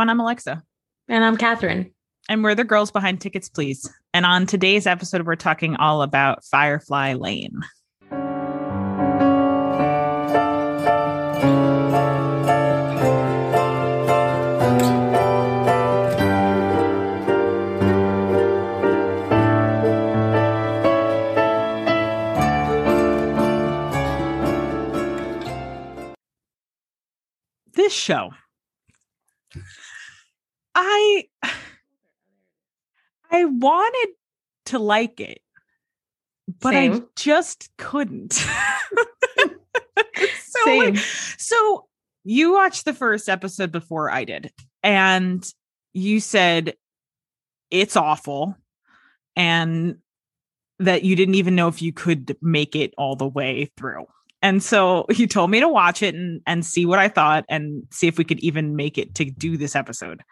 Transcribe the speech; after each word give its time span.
everyone. 0.00 0.16
I'm 0.16 0.20
Alexa. 0.20 0.62
And 1.08 1.24
I'm 1.24 1.36
Catherine. 1.36 1.92
And 2.30 2.42
we're 2.42 2.54
the 2.54 2.64
girls 2.64 2.90
behind 2.90 3.20
Tickets 3.20 3.50
Please. 3.50 3.86
And 4.14 4.24
on 4.24 4.46
today's 4.46 4.86
episode, 4.86 5.26
we're 5.26 5.36
talking 5.36 5.76
all 5.76 6.00
about 6.00 6.42
Firefly 6.42 7.12
Lane. 7.14 7.60
This 27.74 27.92
show 27.92 28.30
I 30.74 31.24
I 33.30 33.44
wanted 33.44 34.08
to 34.66 34.78
like 34.78 35.20
it, 35.20 35.40
but 36.60 36.72
Same. 36.72 36.92
I 36.92 37.02
just 37.16 37.70
couldn't. 37.76 38.32
so, 38.34 38.46
Same. 40.64 40.94
Like, 40.94 41.04
so 41.38 41.86
you 42.24 42.52
watched 42.52 42.84
the 42.84 42.94
first 42.94 43.28
episode 43.28 43.72
before 43.72 44.10
I 44.10 44.24
did, 44.24 44.52
and 44.82 45.44
you 45.92 46.20
said 46.20 46.74
it's 47.70 47.96
awful 47.96 48.56
and 49.36 49.96
that 50.78 51.04
you 51.04 51.14
didn't 51.14 51.34
even 51.34 51.54
know 51.54 51.68
if 51.68 51.82
you 51.82 51.92
could 51.92 52.36
make 52.40 52.74
it 52.74 52.94
all 52.96 53.14
the 53.16 53.28
way 53.28 53.70
through. 53.76 54.06
And 54.42 54.62
so 54.62 55.06
he 55.10 55.26
told 55.26 55.50
me 55.50 55.60
to 55.60 55.68
watch 55.68 56.02
it 56.02 56.14
and, 56.14 56.40
and 56.46 56.64
see 56.64 56.86
what 56.86 56.98
I 56.98 57.08
thought 57.08 57.44
and 57.48 57.82
see 57.90 58.08
if 58.08 58.16
we 58.16 58.24
could 58.24 58.40
even 58.40 58.74
make 58.74 58.96
it 58.96 59.14
to 59.16 59.24
do 59.24 59.56
this 59.56 59.76
episode 59.76 60.22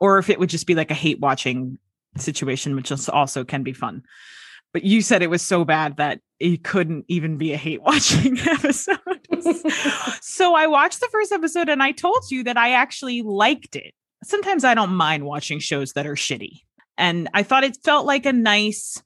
or 0.00 0.18
if 0.18 0.30
it 0.30 0.38
would 0.38 0.48
just 0.48 0.66
be 0.66 0.74
like 0.74 0.90
a 0.90 0.94
hate 0.94 1.20
watching 1.20 1.78
situation, 2.16 2.74
which 2.74 2.90
also 3.10 3.44
can 3.44 3.62
be 3.62 3.72
fun. 3.72 4.02
But 4.72 4.84
you 4.84 5.02
said 5.02 5.22
it 5.22 5.30
was 5.30 5.42
so 5.42 5.64
bad 5.64 5.96
that 5.96 6.20
it 6.38 6.64
couldn't 6.64 7.04
even 7.08 7.36
be 7.36 7.52
a 7.52 7.56
hate 7.56 7.82
watching 7.86 8.38
episode. 8.38 8.98
so 10.22 10.54
I 10.54 10.66
watched 10.66 11.00
the 11.00 11.08
first 11.12 11.32
episode 11.32 11.68
and 11.68 11.82
I 11.82 11.92
told 11.92 12.30
you 12.30 12.44
that 12.44 12.56
I 12.56 12.72
actually 12.72 13.22
liked 13.22 13.76
it. 13.76 13.94
Sometimes 14.24 14.64
I 14.64 14.74
don't 14.74 14.94
mind 14.94 15.24
watching 15.24 15.58
shows 15.58 15.92
that 15.94 16.06
are 16.06 16.14
shitty. 16.14 16.62
And 16.96 17.28
I 17.32 17.42
thought 17.42 17.64
it 17.64 17.78
felt 17.82 18.06
like 18.06 18.26
a 18.26 18.32
nice 18.32 19.02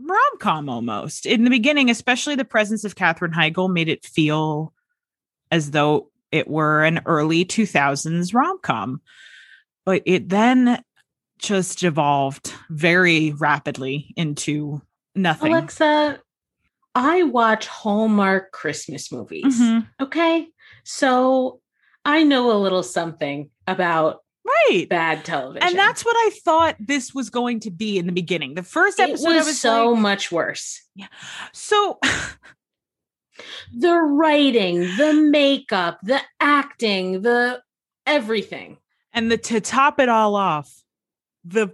rom 0.00 0.38
com 0.38 0.68
almost. 0.68 1.26
In 1.26 1.44
the 1.44 1.50
beginning, 1.50 1.90
especially 1.90 2.34
the 2.34 2.44
presence 2.44 2.84
of 2.84 2.96
Katherine 2.96 3.32
Heigl 3.32 3.72
made 3.72 3.88
it 3.88 4.04
feel 4.04 4.72
as 5.50 5.70
though 5.70 6.10
it 6.30 6.48
were 6.48 6.84
an 6.84 7.00
early 7.06 7.44
2000s 7.44 8.34
rom 8.34 8.58
com 8.60 9.00
but 9.88 10.02
it 10.04 10.28
then 10.28 10.84
just 11.38 11.82
evolved 11.82 12.52
very 12.68 13.32
rapidly 13.32 14.12
into 14.18 14.82
nothing. 15.14 15.50
Alexa, 15.50 16.20
I 16.94 17.22
watch 17.22 17.66
Hallmark 17.66 18.52
Christmas 18.52 19.10
movies. 19.10 19.58
Mm-hmm. 19.58 20.04
Okay. 20.04 20.46
So 20.84 21.62
I 22.04 22.22
know 22.22 22.52
a 22.52 22.60
little 22.60 22.82
something 22.82 23.48
about 23.66 24.18
right 24.68 24.88
bad 24.88 25.24
television. 25.24 25.66
And 25.66 25.78
that's 25.78 26.04
what 26.04 26.16
I 26.16 26.30
thought 26.44 26.76
this 26.78 27.14
was 27.14 27.30
going 27.30 27.60
to 27.60 27.70
be 27.70 27.98
in 27.98 28.06
the 28.06 28.12
beginning. 28.12 28.54
The 28.54 28.62
first 28.62 29.00
episode 29.00 29.30
it 29.30 29.36
was, 29.36 29.46
was 29.46 29.60
so 29.60 29.90
like, 29.90 30.00
much 30.00 30.32
worse. 30.32 30.82
Yeah. 30.94 31.08
So 31.52 31.98
the 33.72 33.94
writing, 33.94 34.80
the 34.96 35.12
makeup, 35.14 35.98
the 36.02 36.20
acting, 36.40 37.22
the 37.22 37.62
everything. 38.06 38.78
And 39.12 39.30
the 39.30 39.38
to 39.38 39.60
top 39.60 40.00
it 40.00 40.08
all 40.08 40.36
off, 40.36 40.82
the 41.44 41.68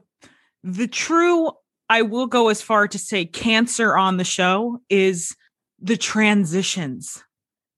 the 0.63 0.89
true 0.89 1.51
I 1.89 2.03
will 2.03 2.27
go 2.27 2.49
as 2.49 2.63
far 2.63 2.89
to 2.89 2.99
say 2.99 3.25
cancer 3.27 3.97
on 3.97 4.17
the 4.17 4.25
show 4.25 4.81
is 4.89 5.37
the 5.81 5.97
transitions. 5.97 7.23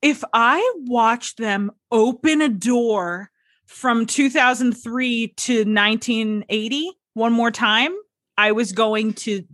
If 0.02 0.22
I 0.32 0.74
watch 0.86 1.36
them 1.36 1.72
open 1.90 2.40
a 2.40 2.48
door 2.48 3.30
from 3.66 4.06
2003 4.06 5.28
to 5.28 5.52
1980 5.58 6.90
one 7.14 7.32
more 7.32 7.50
time, 7.50 7.92
I 8.36 8.52
was 8.52 8.72
going 8.72 9.14
to 9.14 9.44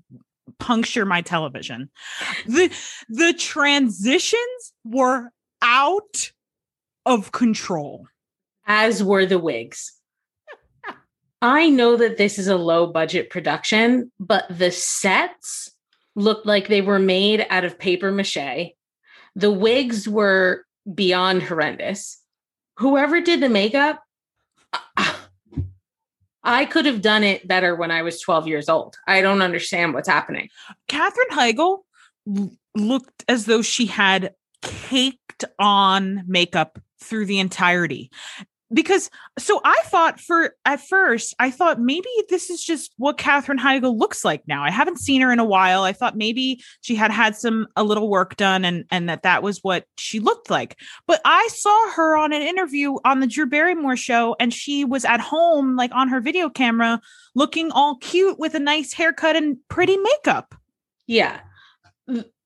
puncture 0.59 1.05
my 1.05 1.23
television. 1.23 1.91
The 2.47 2.73
the 3.09 3.33
transitions 3.35 4.73
were 4.85 5.31
out 5.63 6.33
of 7.07 7.33
control 7.33 8.07
as 8.67 9.03
were 9.03 9.27
the 9.27 9.39
wigs. 9.39 9.93
I 11.41 11.69
know 11.69 11.97
that 11.97 12.19
this 12.19 12.39
is 12.39 12.47
a 12.47 12.57
low 12.57 12.87
budget 12.87 13.31
production, 13.31 14.13
but 14.21 14.45
the 14.49 14.71
sets 14.71 15.71
looked 16.15 16.47
like 16.47 16.69
they 16.69 16.83
were 16.83 17.01
made 17.01 17.47
out 17.51 17.65
of 17.65 17.79
paper 17.79 18.13
mache. 18.13 18.73
The 19.35 19.51
wigs 19.51 20.09
were 20.09 20.65
beyond 20.95 21.43
horrendous. 21.43 22.22
Whoever 22.79 23.21
did 23.21 23.41
the 23.41 23.49
makeup, 23.49 24.03
I 26.45 26.65
could 26.65 26.87
have 26.87 27.03
done 27.03 27.23
it 27.23 27.47
better 27.47 27.77
when 27.77 27.91
I 27.91 28.03
was 28.03 28.21
12 28.21 28.49
years 28.49 28.69
old. 28.69 28.97
I 29.07 29.21
don't 29.21 29.43
understand 29.43 29.95
what's 29.95 30.09
happening. 30.09 30.49
Katherine 30.89 31.31
Heigl 31.31 31.79
looked 32.75 33.25
as 33.29 33.47
though 33.47 33.63
she 33.63 33.87
had 33.87 34.35
caked 34.63 35.45
on 35.59 36.25
makeup 36.27 36.79
through 37.01 37.27
the 37.27 37.39
entirety 37.41 38.11
because 38.73 39.11
so 39.39 39.61
I 39.65 39.81
thought 39.87 40.21
for 40.21 40.55
at 40.65 40.81
first 40.81 41.35
I 41.39 41.51
thought 41.51 41.81
maybe 41.81 42.09
this 42.29 42.51
is 42.51 42.63
just 42.63 42.93
what 42.97 43.19
Katherine 43.19 43.59
Heigl 43.59 43.99
looks 43.99 44.25
like 44.25 44.43
now. 44.47 44.63
I 44.63 44.71
haven't 44.71 44.99
seen 44.99 45.21
her 45.21 45.33
in 45.33 45.39
a 45.39 45.45
while. 45.45 45.83
I 45.83 45.93
thought 45.93 46.17
maybe 46.17 46.63
she 46.81 46.95
had 46.95 47.11
had 47.11 47.37
some 47.37 47.67
a 47.77 47.85
little 47.85 48.09
work 48.09 48.37
done 48.37 48.65
and 48.65 48.85
and 48.91 49.09
that 49.09 49.23
that 49.23 49.43
was 49.43 49.59
what 49.63 49.85
she 49.97 50.21
looked 50.21 50.51
like. 50.51 50.79
But 51.07 51.21
I 51.25 51.49
saw 51.53 51.91
her 51.93 52.17
on 52.17 52.33
an 52.33 52.43
interview 52.43 52.97
on 53.05 53.21
the 53.21 53.27
Drew 53.27 53.47
Barrymore 53.47 53.97
show 53.97 54.37
and 54.41 54.53
she 54.53 54.85
was 54.85 55.05
at 55.05 55.21
home 55.21 55.77
like 55.77 55.93
on 55.93 56.09
her 56.09 56.21
video 56.21 56.49
camera 56.49 57.01
looking 57.35 57.71
all 57.73 57.97
cute 57.97 58.39
with 58.39 58.55
a 58.55 58.61
nice 58.61 58.93
haircut 58.93 59.37
and 59.37 59.57
pretty 59.69 59.97
makeup. 59.97 60.55
Yeah. 61.07 61.41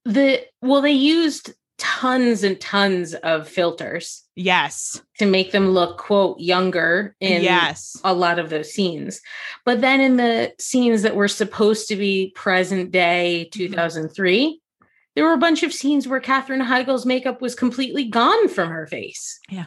The 0.04 0.46
well 0.62 0.82
they 0.82 0.92
used 0.92 1.54
tons 1.78 2.42
and 2.42 2.60
tons 2.60 3.14
of 3.14 3.48
filters. 3.48 4.25
Yes. 4.36 5.00
To 5.18 5.26
make 5.26 5.50
them 5.50 5.70
look, 5.70 5.96
quote, 5.96 6.38
younger 6.38 7.16
in 7.20 7.42
yes. 7.42 7.98
a 8.04 8.12
lot 8.12 8.38
of 8.38 8.50
those 8.50 8.70
scenes. 8.70 9.22
But 9.64 9.80
then 9.80 10.02
in 10.02 10.18
the 10.18 10.52
scenes 10.60 11.02
that 11.02 11.16
were 11.16 11.26
supposed 11.26 11.88
to 11.88 11.96
be 11.96 12.32
present 12.36 12.92
day 12.92 13.48
2003, 13.52 14.44
mm-hmm. 14.46 14.86
there 15.14 15.24
were 15.24 15.32
a 15.32 15.38
bunch 15.38 15.62
of 15.62 15.72
scenes 15.72 16.06
where 16.06 16.20
Katherine 16.20 16.60
Heigl's 16.60 17.06
makeup 17.06 17.40
was 17.40 17.54
completely 17.54 18.04
gone 18.04 18.48
from 18.48 18.68
her 18.68 18.86
face. 18.86 19.40
Yeah. 19.48 19.66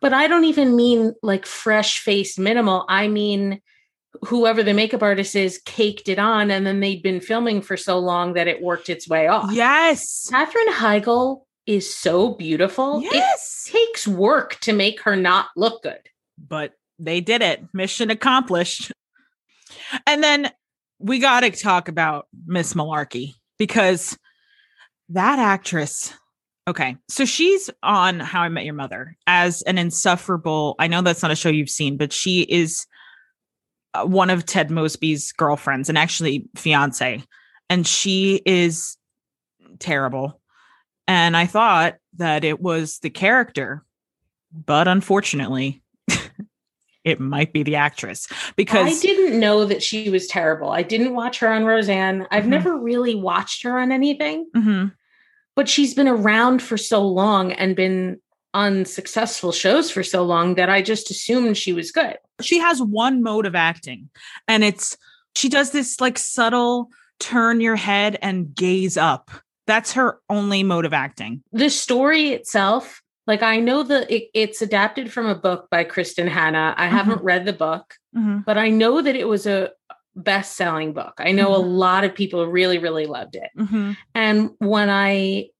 But 0.00 0.12
I 0.12 0.26
don't 0.26 0.44
even 0.44 0.74
mean 0.74 1.14
like 1.22 1.46
fresh 1.46 2.00
face 2.00 2.36
minimal. 2.36 2.86
I 2.88 3.06
mean, 3.06 3.60
whoever 4.24 4.64
the 4.64 4.74
makeup 4.74 5.04
artist 5.04 5.36
is 5.36 5.60
caked 5.64 6.08
it 6.08 6.18
on 6.18 6.50
and 6.50 6.66
then 6.66 6.80
they'd 6.80 7.02
been 7.02 7.20
filming 7.20 7.62
for 7.62 7.76
so 7.76 7.98
long 8.00 8.32
that 8.32 8.48
it 8.48 8.60
worked 8.60 8.88
its 8.88 9.08
way 9.08 9.28
off. 9.28 9.52
Yes. 9.52 10.28
Katherine 10.30 10.72
Heigl 10.72 11.42
is 11.70 11.94
so 11.94 12.34
beautiful. 12.34 13.00
Yes. 13.02 13.68
It 13.68 13.72
takes 13.72 14.08
work 14.08 14.58
to 14.60 14.72
make 14.72 15.00
her 15.02 15.16
not 15.16 15.46
look 15.56 15.82
good. 15.82 16.00
But 16.38 16.72
they 16.98 17.20
did 17.20 17.42
it. 17.42 17.62
Mission 17.72 18.10
accomplished. 18.10 18.92
And 20.06 20.22
then 20.22 20.50
we 20.98 21.18
got 21.18 21.40
to 21.40 21.50
talk 21.50 21.88
about 21.88 22.26
Miss 22.46 22.74
Malarkey 22.74 23.34
because 23.58 24.18
that 25.08 25.38
actress 25.38 26.12
Okay. 26.68 26.96
So 27.08 27.24
she's 27.24 27.68
on 27.82 28.20
How 28.20 28.42
I 28.42 28.48
Met 28.48 28.64
Your 28.64 28.74
Mother 28.74 29.16
as 29.26 29.62
an 29.62 29.78
insufferable. 29.78 30.76
I 30.78 30.86
know 30.86 31.02
that's 31.02 31.22
not 31.22 31.32
a 31.32 31.36
show 31.36 31.48
you've 31.48 31.68
seen, 31.68 31.96
but 31.96 32.12
she 32.12 32.42
is 32.42 32.86
uh, 33.94 34.04
one 34.04 34.30
of 34.30 34.46
Ted 34.46 34.68
Mosby's 34.68 35.32
girlfriends 35.32 35.88
and 35.88 35.98
actually 35.98 36.46
fiance. 36.54 37.24
And 37.68 37.86
she 37.86 38.42
is 38.46 38.96
terrible. 39.80 40.39
And 41.10 41.36
I 41.36 41.44
thought 41.44 41.96
that 42.18 42.44
it 42.44 42.60
was 42.60 43.00
the 43.00 43.10
character, 43.10 43.84
but 44.52 44.86
unfortunately, 44.86 45.82
it 47.04 47.18
might 47.18 47.52
be 47.52 47.64
the 47.64 47.74
actress 47.74 48.28
because 48.54 48.86
I 48.86 49.00
didn't 49.02 49.40
know 49.40 49.64
that 49.64 49.82
she 49.82 50.08
was 50.08 50.28
terrible. 50.28 50.70
I 50.70 50.84
didn't 50.84 51.14
watch 51.14 51.40
her 51.40 51.52
on 51.52 51.64
Roseanne. 51.64 52.28
I've 52.30 52.42
mm-hmm. 52.42 52.50
never 52.50 52.76
really 52.76 53.16
watched 53.16 53.64
her 53.64 53.76
on 53.76 53.90
anything. 53.90 54.48
Mm-hmm. 54.56 54.86
But 55.56 55.68
she's 55.68 55.94
been 55.94 56.06
around 56.06 56.62
for 56.62 56.76
so 56.76 57.02
long 57.02 57.50
and 57.54 57.74
been 57.74 58.20
on 58.54 58.84
successful 58.84 59.50
shows 59.50 59.90
for 59.90 60.04
so 60.04 60.22
long 60.22 60.54
that 60.54 60.70
I 60.70 60.80
just 60.80 61.10
assumed 61.10 61.56
she 61.56 61.72
was 61.72 61.90
good. 61.90 62.18
She 62.40 62.60
has 62.60 62.80
one 62.80 63.20
mode 63.20 63.46
of 63.46 63.56
acting, 63.56 64.10
and 64.46 64.62
it's 64.62 64.96
she 65.34 65.48
does 65.48 65.72
this 65.72 66.00
like 66.00 66.18
subtle 66.18 66.90
turn 67.18 67.60
your 67.60 67.74
head 67.74 68.16
and 68.22 68.54
gaze 68.54 68.96
up. 68.96 69.32
That's 69.70 69.92
her 69.92 70.18
only 70.28 70.64
mode 70.64 70.84
of 70.84 70.92
acting. 70.92 71.42
The 71.52 71.70
story 71.70 72.30
itself, 72.30 73.00
Like 73.26 73.42
I 73.42 73.60
know 73.60 73.84
that 73.84 74.10
it, 74.10 74.24
it's 74.34 74.60
adapted 74.60 75.12
from 75.12 75.26
a 75.26 75.36
book 75.36 75.68
by 75.70 75.84
Kristin 75.84 76.26
Hannah. 76.26 76.74
I 76.76 76.86
Mhm. 76.88 76.90
haven't 76.90 77.22
read 77.22 77.44
the 77.44 77.52
book, 77.52 77.94
Mhm. 78.16 78.44
but 78.44 78.58
I 78.58 78.70
know 78.70 79.00
that 79.00 79.14
it 79.14 79.28
was 79.28 79.46
a 79.46 79.70
best-selling 80.16 80.92
book. 80.92 81.14
I 81.18 81.30
know 81.30 81.54
a 81.54 81.60
Mhm. 81.62 81.76
lot 81.78 82.02
of 82.02 82.12
people 82.14 82.44
really, 82.48 82.78
really 82.78 83.06
loved 83.06 83.36
it. 83.36 83.50
Mhm. 83.56 83.96
And 84.16 84.50
when 84.58 84.90
I 84.90 85.50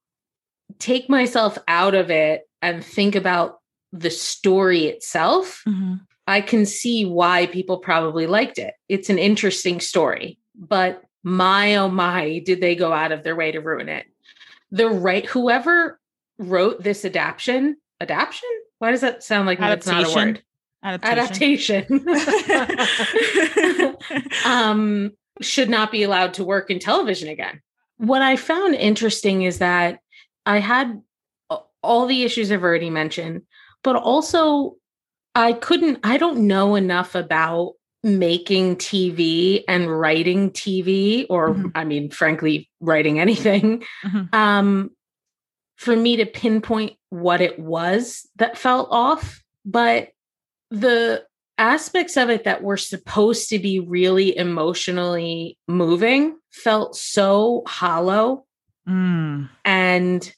take 0.81 1.09
myself 1.09 1.59
out 1.69 1.95
of 1.95 2.11
it 2.11 2.43
and 2.61 2.85
think 2.85 3.15
about 3.15 3.59
the 3.93 4.11
story 4.11 4.87
itself, 4.87 5.63
Mhm. 5.69 6.01
I 6.27 6.41
can 6.41 6.67
see 6.67 7.05
why 7.05 7.47
people 7.47 7.79
probably 7.79 8.27
liked 8.27 8.59
it. 8.59 8.75
It's 8.89 9.11
an 9.11 9.19
interesting 9.19 9.79
story, 9.79 10.39
but 10.57 11.03
my 11.23 11.77
oh 11.77 11.89
my, 11.89 12.41
did 12.45 12.61
they 12.61 12.75
go 12.75 12.93
out 12.93 13.13
of 13.13 13.23
their 13.23 13.37
way 13.37 13.53
to 13.53 13.61
ruin 13.61 13.89
it? 13.89 14.07
The 14.71 14.89
right 14.89 15.27
whoever 15.27 16.01
wrote 16.39 16.83
this 16.83 17.05
adaptation, 17.05 17.77
adaptation? 18.01 18.49
Why 18.79 18.91
does 18.91 19.03
that 19.03 19.23
sound 19.23 19.47
like 19.47 19.59
that's 19.59 19.87
not 19.87 20.05
a 20.05 20.07
Adaptation. 20.07 20.29
word? 20.29 20.43
Adaptation. 20.83 22.07
Adaptation. 22.09 23.97
um, 24.45 25.11
should 25.43 25.69
not 25.69 25.91
be 25.93 26.03
allowed 26.03 26.35
to 26.35 26.45
work 26.45 26.71
in 26.71 26.79
television 26.79 27.29
again. 27.29 27.61
What 27.99 28.23
I 28.23 28.37
found 28.37 28.75
interesting 28.75 29.43
is 29.43 29.59
that 29.59 30.01
I 30.47 30.59
had 30.59 31.03
all 31.83 32.07
the 32.07 32.23
issues 32.23 32.51
I've 32.51 32.63
already 32.63 32.91
mentioned, 32.91 33.43
but 33.83 33.97
also 33.97 34.77
I 35.35 35.53
couldn't, 35.53 36.01
I 36.03 36.17
don't 36.17 36.47
know 36.47 36.75
enough 36.75 37.15
about 37.15 37.75
making 38.03 38.77
TV 38.77 39.63
and 39.69 39.91
writing 39.91 40.51
TV, 40.51 41.27
or 41.29 41.55
Mhm. 41.55 41.73
I 41.75 41.85
mean, 41.85 42.11
frankly, 42.11 42.69
writing 42.81 43.21
anything, 43.21 43.85
Mhm. 44.05 44.35
um, 44.35 44.91
for 45.77 45.95
me 45.97 46.17
to 46.17 46.27
pinpoint 46.27 46.95
what 47.11 47.41
it 47.41 47.59
was 47.59 48.29
that 48.37 48.57
felt 48.59 48.89
off. 48.91 49.43
But 49.65 50.11
the 50.71 51.25
aspects 51.59 52.17
of 52.17 52.31
it 52.31 52.45
that 52.45 52.63
were 52.63 52.77
supposed 52.79 53.51
to 53.51 53.59
be 53.59 53.81
really 53.81 54.35
emotionally 54.37 55.59
moving 55.69 56.37
felt 56.51 56.97
so 56.97 57.63
hollow 57.67 58.47
Mm. 58.89 59.51
and 59.65 60.33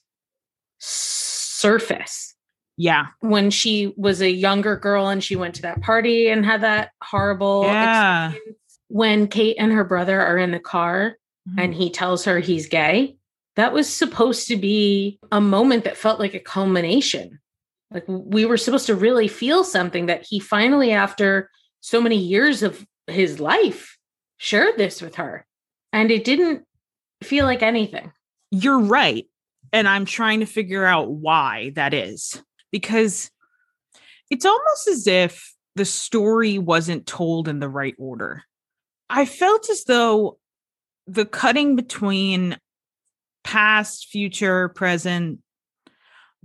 surface 0.79 2.31
Yeah. 2.76 3.06
when 3.20 3.50
she 3.50 3.92
was 3.96 4.20
a 4.22 4.30
younger 4.30 4.76
girl 4.76 5.08
and 5.08 5.22
she 5.22 5.36
went 5.36 5.54
to 5.56 5.62
that 5.62 5.82
party 5.82 6.28
and 6.28 6.44
had 6.44 6.62
that 6.62 6.90
horrible 7.02 7.64
Yeah. 7.64 8.30
experience. 8.30 8.58
when 8.88 9.28
kate 9.28 9.56
and 9.58 9.72
her 9.72 9.84
brother 9.84 10.20
are 10.20 10.38
in 10.38 10.50
the 10.50 10.58
car 10.60 11.16
and 11.58 11.72
mm-hmm. 11.72 11.80
he 11.80 11.90
tells 11.90 12.24
her 12.24 12.38
he's 12.38 12.69
gay 12.69 13.16
that 13.56 13.72
was 13.72 13.88
supposed 13.88 14.48
to 14.48 14.56
be 14.56 15.19
a 15.30 15.40
moment 15.40 15.84
that 15.84 15.96
felt 15.96 16.19
like 16.19 16.34
a 16.34 16.40
culmination 16.40 17.38
like 17.90 18.04
we 18.06 18.46
were 18.46 18.56
supposed 18.56 18.86
to 18.86 18.94
really 18.94 19.28
feel 19.28 19.64
something 19.64 20.06
that 20.06 20.25
he 20.28 20.38
finally 20.38 20.92
after 20.92 21.50
so 21.80 22.00
many 22.00 22.16
years 22.16 22.62
of 22.62 22.86
his 23.06 23.38
life 23.40 23.98
shared 24.38 24.76
this 24.78 25.02
with 25.02 25.16
her 25.16 25.46
and 25.92 26.10
it 26.10 26.25
didn't 26.25 26.64
feel 27.22 27.44
like 27.44 27.62
anything 27.62 28.12
You're 28.50 28.80
right. 28.80 29.26
And 29.75 29.88
I'm 29.88 30.04
trying 30.04 30.40
to 30.40 30.46
figure 30.46 30.84
out 30.84 31.10
why 31.10 31.72
that 31.76 31.94
is 31.94 32.42
because 32.72 33.30
it's 34.30 34.44
almost 34.44 34.88
as 34.88 35.06
if 35.06 35.54
the 35.76 35.84
story 35.84 36.58
wasn't 36.58 37.06
told 37.06 37.46
in 37.46 37.60
the 37.60 37.69
right 37.69 37.94
order. 37.98 38.42
I 39.08 39.26
felt 39.26 39.70
as 39.70 39.84
though 39.84 40.38
the 41.06 41.26
cutting 41.26 41.76
between 41.76 42.56
past, 43.44 44.08
future, 44.08 44.69
present 44.70 45.40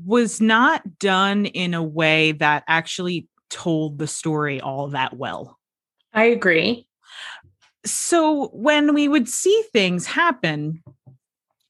was 0.04 0.40
not 0.40 1.00
done 1.00 1.46
in 1.46 1.74
a 1.74 1.84
way 1.84 2.34
that 2.34 2.64
actually 2.68 3.28
told 3.50 3.98
the 3.98 4.08
story 4.08 4.60
all 4.62 4.90
that 4.90 5.16
well. 5.16 5.58
i 6.14 6.26
agree 6.26 6.86
so 7.86 8.48
when 8.50 8.94
we 8.94 9.08
would 9.08 9.30
see 9.30 9.64
things 9.72 10.06
happen 10.06 10.84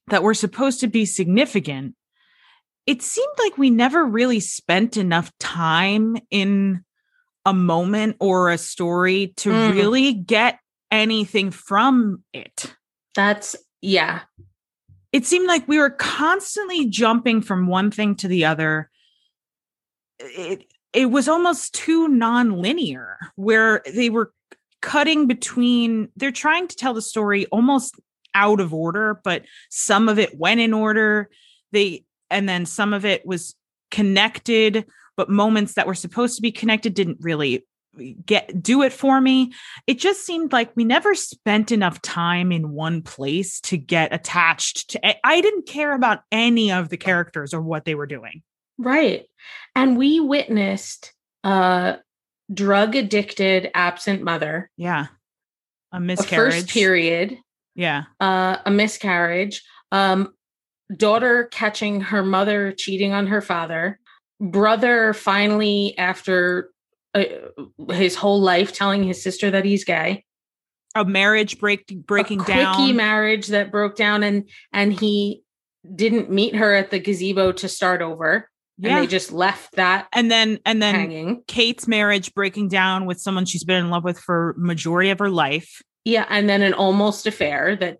that 0.07 0.23
were 0.23 0.33
supposed 0.33 0.79
to 0.79 0.87
be 0.87 1.05
significant 1.05 1.95
it 2.87 3.01
seemed 3.01 3.33
like 3.37 3.57
we 3.57 3.69
never 3.69 4.03
really 4.05 4.39
spent 4.39 4.97
enough 4.97 5.31
time 5.39 6.17
in 6.31 6.83
a 7.45 7.53
moment 7.53 8.15
or 8.19 8.49
a 8.49 8.57
story 8.57 9.33
to 9.37 9.49
Mm. 9.51 9.73
really 9.73 10.13
get 10.13 10.59
anything 10.91 11.51
from 11.51 12.23
it. 12.33 12.73
That's 13.13 13.55
yeah. 13.81 14.21
It 15.11 15.25
seemed 15.25 15.47
like 15.47 15.67
we 15.67 15.77
were 15.77 15.89
constantly 15.89 16.85
jumping 16.89 17.41
from 17.41 17.67
one 17.67 17.91
thing 17.91 18.15
to 18.15 18.27
the 18.27 18.45
other. 18.45 18.89
It 20.19 20.65
it 20.93 21.11
was 21.11 21.27
almost 21.27 21.75
too 21.75 22.07
non-linear 22.07 23.17
where 23.35 23.83
they 23.85 24.09
were 24.09 24.33
cutting 24.81 25.27
between 25.27 26.09
they're 26.15 26.31
trying 26.31 26.67
to 26.67 26.75
tell 26.75 26.93
the 26.93 27.01
story 27.01 27.45
almost 27.47 27.99
out 28.33 28.59
of 28.59 28.73
order 28.73 29.19
but 29.23 29.43
some 29.69 30.07
of 30.09 30.17
it 30.19 30.37
went 30.37 30.59
in 30.59 30.73
order. 30.73 31.29
They 31.71 32.03
and 32.29 32.47
then 32.47 32.65
some 32.65 32.93
of 32.93 33.05
it 33.05 33.25
was 33.25 33.55
connected 33.91 34.85
but 35.15 35.29
moments 35.29 35.73
that 35.73 35.87
were 35.87 35.95
supposed 35.95 36.35
to 36.35 36.41
be 36.41 36.51
connected 36.51 36.93
didn't 36.93 37.17
really 37.21 37.65
get 38.25 38.61
do 38.61 38.83
it 38.83 38.93
for 38.93 39.19
me. 39.19 39.51
It 39.87 39.99
just 39.99 40.25
seemed 40.25 40.53
like 40.53 40.71
we 40.75 40.83
never 40.83 41.15
spent 41.15 41.71
enough 41.71 42.01
time 42.01 42.51
in 42.51 42.71
one 42.71 43.01
place 43.01 43.59
to 43.61 43.77
get 43.77 44.13
attached 44.13 44.91
to 44.91 45.07
I- 45.07 45.19
i 45.23 45.41
didn't 45.41 45.67
care 45.67 45.93
about 45.93 46.19
any 46.31 46.71
of 46.71 46.89
the 46.89 46.97
characters 46.97 47.53
or 47.53 47.61
what 47.61 47.85
they 47.85 47.95
were 47.95 48.05
doing. 48.05 48.43
Right. 48.77 49.25
And 49.75 49.97
we 49.97 50.19
witnessed 50.19 51.13
a 51.43 51.97
drug 52.53 52.95
addicted 52.95 53.71
absent 53.73 54.21
mother, 54.21 54.69
yeah. 54.77 55.07
A 55.91 55.97
a 55.97 55.99
miscarriage. 55.99 56.53
first 56.53 56.69
period, 56.69 57.37
yeah. 57.75 58.03
Uh, 58.19 58.57
a 58.65 58.71
miscarriage, 58.71 59.63
um, 59.91 60.33
daughter 60.95 61.45
catching 61.45 62.01
her 62.01 62.23
mother 62.23 62.71
cheating 62.71 63.13
on 63.13 63.27
her 63.27 63.41
father, 63.41 63.99
brother 64.39 65.13
finally, 65.13 65.97
after 65.97 66.69
uh, 67.13 67.23
his 67.89 68.15
whole 68.15 68.41
life, 68.41 68.73
telling 68.73 69.03
his 69.03 69.21
sister 69.21 69.51
that 69.51 69.65
he's 69.65 69.83
gay, 69.83 70.23
a 70.95 71.05
marriage 71.05 71.59
break 71.59 71.87
breaking 72.05 72.41
a 72.41 72.43
quickie 72.43 72.61
down. 72.61 72.95
marriage 72.95 73.47
that 73.47 73.71
broke 73.71 73.95
down, 73.95 74.23
and 74.23 74.49
and 74.71 74.93
he 74.93 75.43
didn't 75.95 76.29
meet 76.29 76.55
her 76.55 76.73
at 76.73 76.91
the 76.91 76.99
gazebo 76.99 77.51
to 77.53 77.69
start 77.69 78.01
over, 78.01 78.49
yeah 78.77 78.97
and 78.97 79.03
they 79.03 79.07
just 79.07 79.31
left 79.31 79.75
that 79.75 80.07
and 80.13 80.29
then 80.29 80.59
and 80.65 80.81
then 80.81 80.95
hanging. 80.95 81.43
kate's 81.47 81.87
marriage 81.87 82.33
breaking 82.33 82.67
down 82.67 83.05
with 83.05 83.19
someone 83.19 83.45
she's 83.45 83.63
been 83.63 83.85
in 83.85 83.89
love 83.89 84.03
with 84.03 84.19
for 84.19 84.53
majority 84.57 85.09
of 85.09 85.19
her 85.19 85.29
life. 85.29 85.81
Yeah, 86.05 86.25
and 86.29 86.47
then 86.47 86.61
an 86.61 86.73
almost 86.73 87.27
affair 87.27 87.75
that 87.77 87.99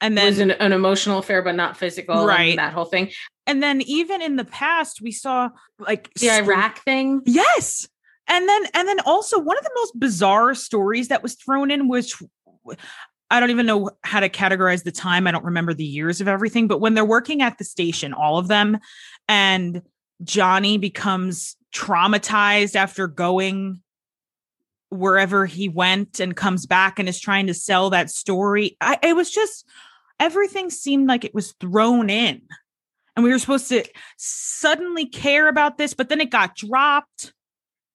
and 0.00 0.16
then 0.16 0.26
was 0.26 0.38
an, 0.38 0.50
an 0.52 0.72
emotional 0.72 1.18
affair, 1.18 1.42
but 1.42 1.54
not 1.54 1.76
physical. 1.76 2.26
Right. 2.26 2.56
that 2.56 2.72
whole 2.72 2.84
thing. 2.84 3.10
and 3.46 3.62
then 3.62 3.80
even 3.82 4.22
in 4.22 4.36
the 4.36 4.44
past 4.44 5.00
we 5.00 5.12
saw 5.12 5.50
like 5.78 6.12
The 6.14 6.28
st- 6.28 6.44
Iraq 6.44 6.78
thing. 6.84 7.22
Yes. 7.24 7.88
And 8.28 8.48
then 8.48 8.64
and 8.74 8.88
then 8.88 9.00
also 9.00 9.38
one 9.38 9.56
of 9.56 9.64
the 9.64 9.70
most 9.76 9.98
bizarre 9.98 10.54
stories 10.54 11.08
that 11.08 11.22
was 11.22 11.34
thrown 11.34 11.70
in 11.70 11.88
which 11.88 12.14
I 13.30 13.40
don't 13.40 13.50
even 13.50 13.66
know 13.66 13.90
how 14.02 14.20
to 14.20 14.28
categorize 14.28 14.84
the 14.84 14.92
time. 14.92 15.26
I 15.26 15.32
don't 15.32 15.44
remember 15.44 15.74
the 15.74 15.84
years 15.84 16.20
of 16.20 16.28
everything, 16.28 16.68
but 16.68 16.80
when 16.80 16.94
they're 16.94 17.04
working 17.04 17.42
at 17.42 17.58
the 17.58 17.64
station, 17.64 18.12
all 18.12 18.38
of 18.38 18.48
them 18.48 18.78
and 19.28 19.82
Johnny 20.22 20.78
becomes 20.78 21.56
traumatized 21.74 22.74
after 22.76 23.06
going 23.06 23.82
wherever 24.96 25.46
he 25.46 25.68
went 25.68 26.20
and 26.20 26.36
comes 26.36 26.66
back 26.66 26.98
and 26.98 27.08
is 27.08 27.20
trying 27.20 27.46
to 27.46 27.54
sell 27.54 27.90
that 27.90 28.10
story. 28.10 28.76
I 28.80 28.98
it 29.02 29.14
was 29.14 29.30
just 29.30 29.66
everything 30.18 30.70
seemed 30.70 31.08
like 31.08 31.24
it 31.24 31.34
was 31.34 31.52
thrown 31.60 32.10
in. 32.10 32.42
And 33.14 33.24
we 33.24 33.30
were 33.30 33.38
supposed 33.38 33.68
to 33.68 33.82
suddenly 34.18 35.06
care 35.06 35.48
about 35.48 35.78
this, 35.78 35.94
but 35.94 36.08
then 36.10 36.20
it 36.20 36.30
got 36.30 36.54
dropped. 36.54 37.32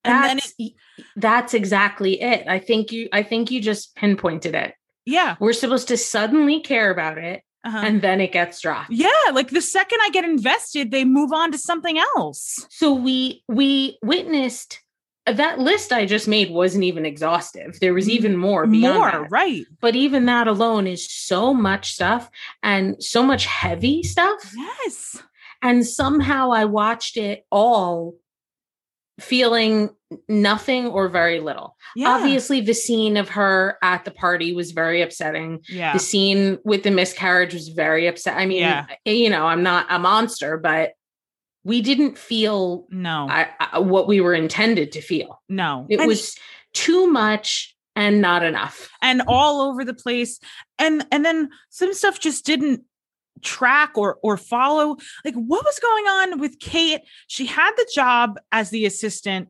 And 0.03 0.23
then 0.23 0.37
That's 0.37 0.53
it, 0.57 0.73
that's 1.15 1.53
exactly 1.53 2.19
it. 2.19 2.47
I 2.47 2.57
think 2.57 2.91
you 2.91 3.07
I 3.13 3.21
think 3.21 3.51
you 3.51 3.61
just 3.61 3.95
pinpointed 3.95 4.55
it. 4.55 4.73
yeah. 5.05 5.35
We're 5.39 5.53
supposed 5.53 5.89
to 5.89 5.97
suddenly 5.97 6.59
care 6.61 6.89
about 6.89 7.19
it 7.19 7.43
uh-huh. 7.63 7.81
and 7.83 8.01
then 8.01 8.19
it 8.21 8.31
gets 8.31 8.61
dropped. 8.61 8.91
yeah, 8.91 9.09
like 9.33 9.49
the 9.49 9.61
second 9.61 9.99
I 10.01 10.09
get 10.09 10.25
invested, 10.25 10.91
they 10.91 11.05
move 11.05 11.31
on 11.31 11.51
to 11.51 11.57
something 11.57 11.99
else. 12.15 12.65
So 12.69 12.93
we 12.93 13.43
we 13.47 13.99
witnessed 14.01 14.81
that 15.25 15.59
list 15.59 15.91
I 15.91 16.05
just 16.05 16.27
made 16.27 16.49
wasn't 16.51 16.83
even 16.83 17.05
exhaustive. 17.05 17.79
There 17.79 17.93
was 17.93 18.05
mm-hmm. 18.05 18.15
even 18.15 18.37
more 18.37 18.65
beyond 18.65 18.97
More, 18.97 19.11
that. 19.11 19.31
right. 19.31 19.65
But 19.79 19.95
even 19.95 20.25
that 20.25 20.47
alone 20.47 20.87
is 20.87 21.09
so 21.09 21.53
much 21.53 21.93
stuff 21.93 22.29
and 22.63 23.01
so 23.03 23.23
much 23.23 23.45
heavy 23.45 24.03
stuff. 24.03 24.51
Yes. 24.55 25.21
and 25.61 25.85
somehow 25.85 26.51
I 26.51 26.65
watched 26.65 27.17
it 27.17 27.45
all 27.51 28.15
feeling 29.19 29.89
nothing 30.27 30.87
or 30.87 31.07
very 31.07 31.39
little. 31.39 31.75
Yeah. 31.95 32.09
Obviously, 32.09 32.61
the 32.61 32.73
scene 32.73 33.17
of 33.17 33.29
her 33.29 33.77
at 33.83 34.03
the 34.03 34.11
party 34.11 34.53
was 34.53 34.71
very 34.71 35.03
upsetting. 35.03 35.59
Yeah. 35.69 35.93
The 35.93 35.99
scene 35.99 36.57
with 36.65 36.81
the 36.83 36.91
miscarriage 36.91 37.53
was 37.53 37.69
very 37.69 38.07
upset. 38.07 38.37
I 38.37 38.47
mean, 38.47 38.61
Yeah. 38.61 38.87
you 39.05 39.29
know, 39.29 39.45
I'm 39.45 39.61
not 39.61 39.85
a 39.89 39.99
monster, 39.99 40.57
but 40.57 40.93
we 41.63 41.81
didn't 41.81 42.17
feel 42.17 42.87
No, 42.89 43.27
I, 43.29 43.49
I, 43.59 43.79
what 43.79 44.07
we 44.07 44.21
were 44.21 44.33
intended 44.33 44.91
to 44.93 45.01
feel. 45.01 45.41
no. 45.49 45.85
It 45.89 45.99
And- 45.99 46.07
was 46.07 46.35
too 46.73 47.07
much 47.07 47.75
and 47.95 48.21
not 48.21 48.43
enough. 48.43 48.89
and 49.01 49.21
all 49.27 49.61
over 49.61 49.83
the 49.83 49.93
place. 49.93 50.39
And 50.79 51.05
and 51.11 51.25
then 51.25 51.49
some 51.69 51.93
stuff 51.93 52.19
just 52.19 52.45
didn't 52.45 52.83
track 53.41 53.91
or 53.97 54.17
or 54.23 54.37
follow. 54.37 54.95
Like 55.25 55.33
what 55.35 55.65
was 55.65 55.79
going 55.79 56.05
on 56.05 56.39
with 56.39 56.59
Kate? 56.59 57.01
She 57.27 57.45
had 57.45 57.71
the 57.75 57.89
job 57.93 58.39
as 58.51 58.69
the 58.69 58.85
assistant. 58.85 59.49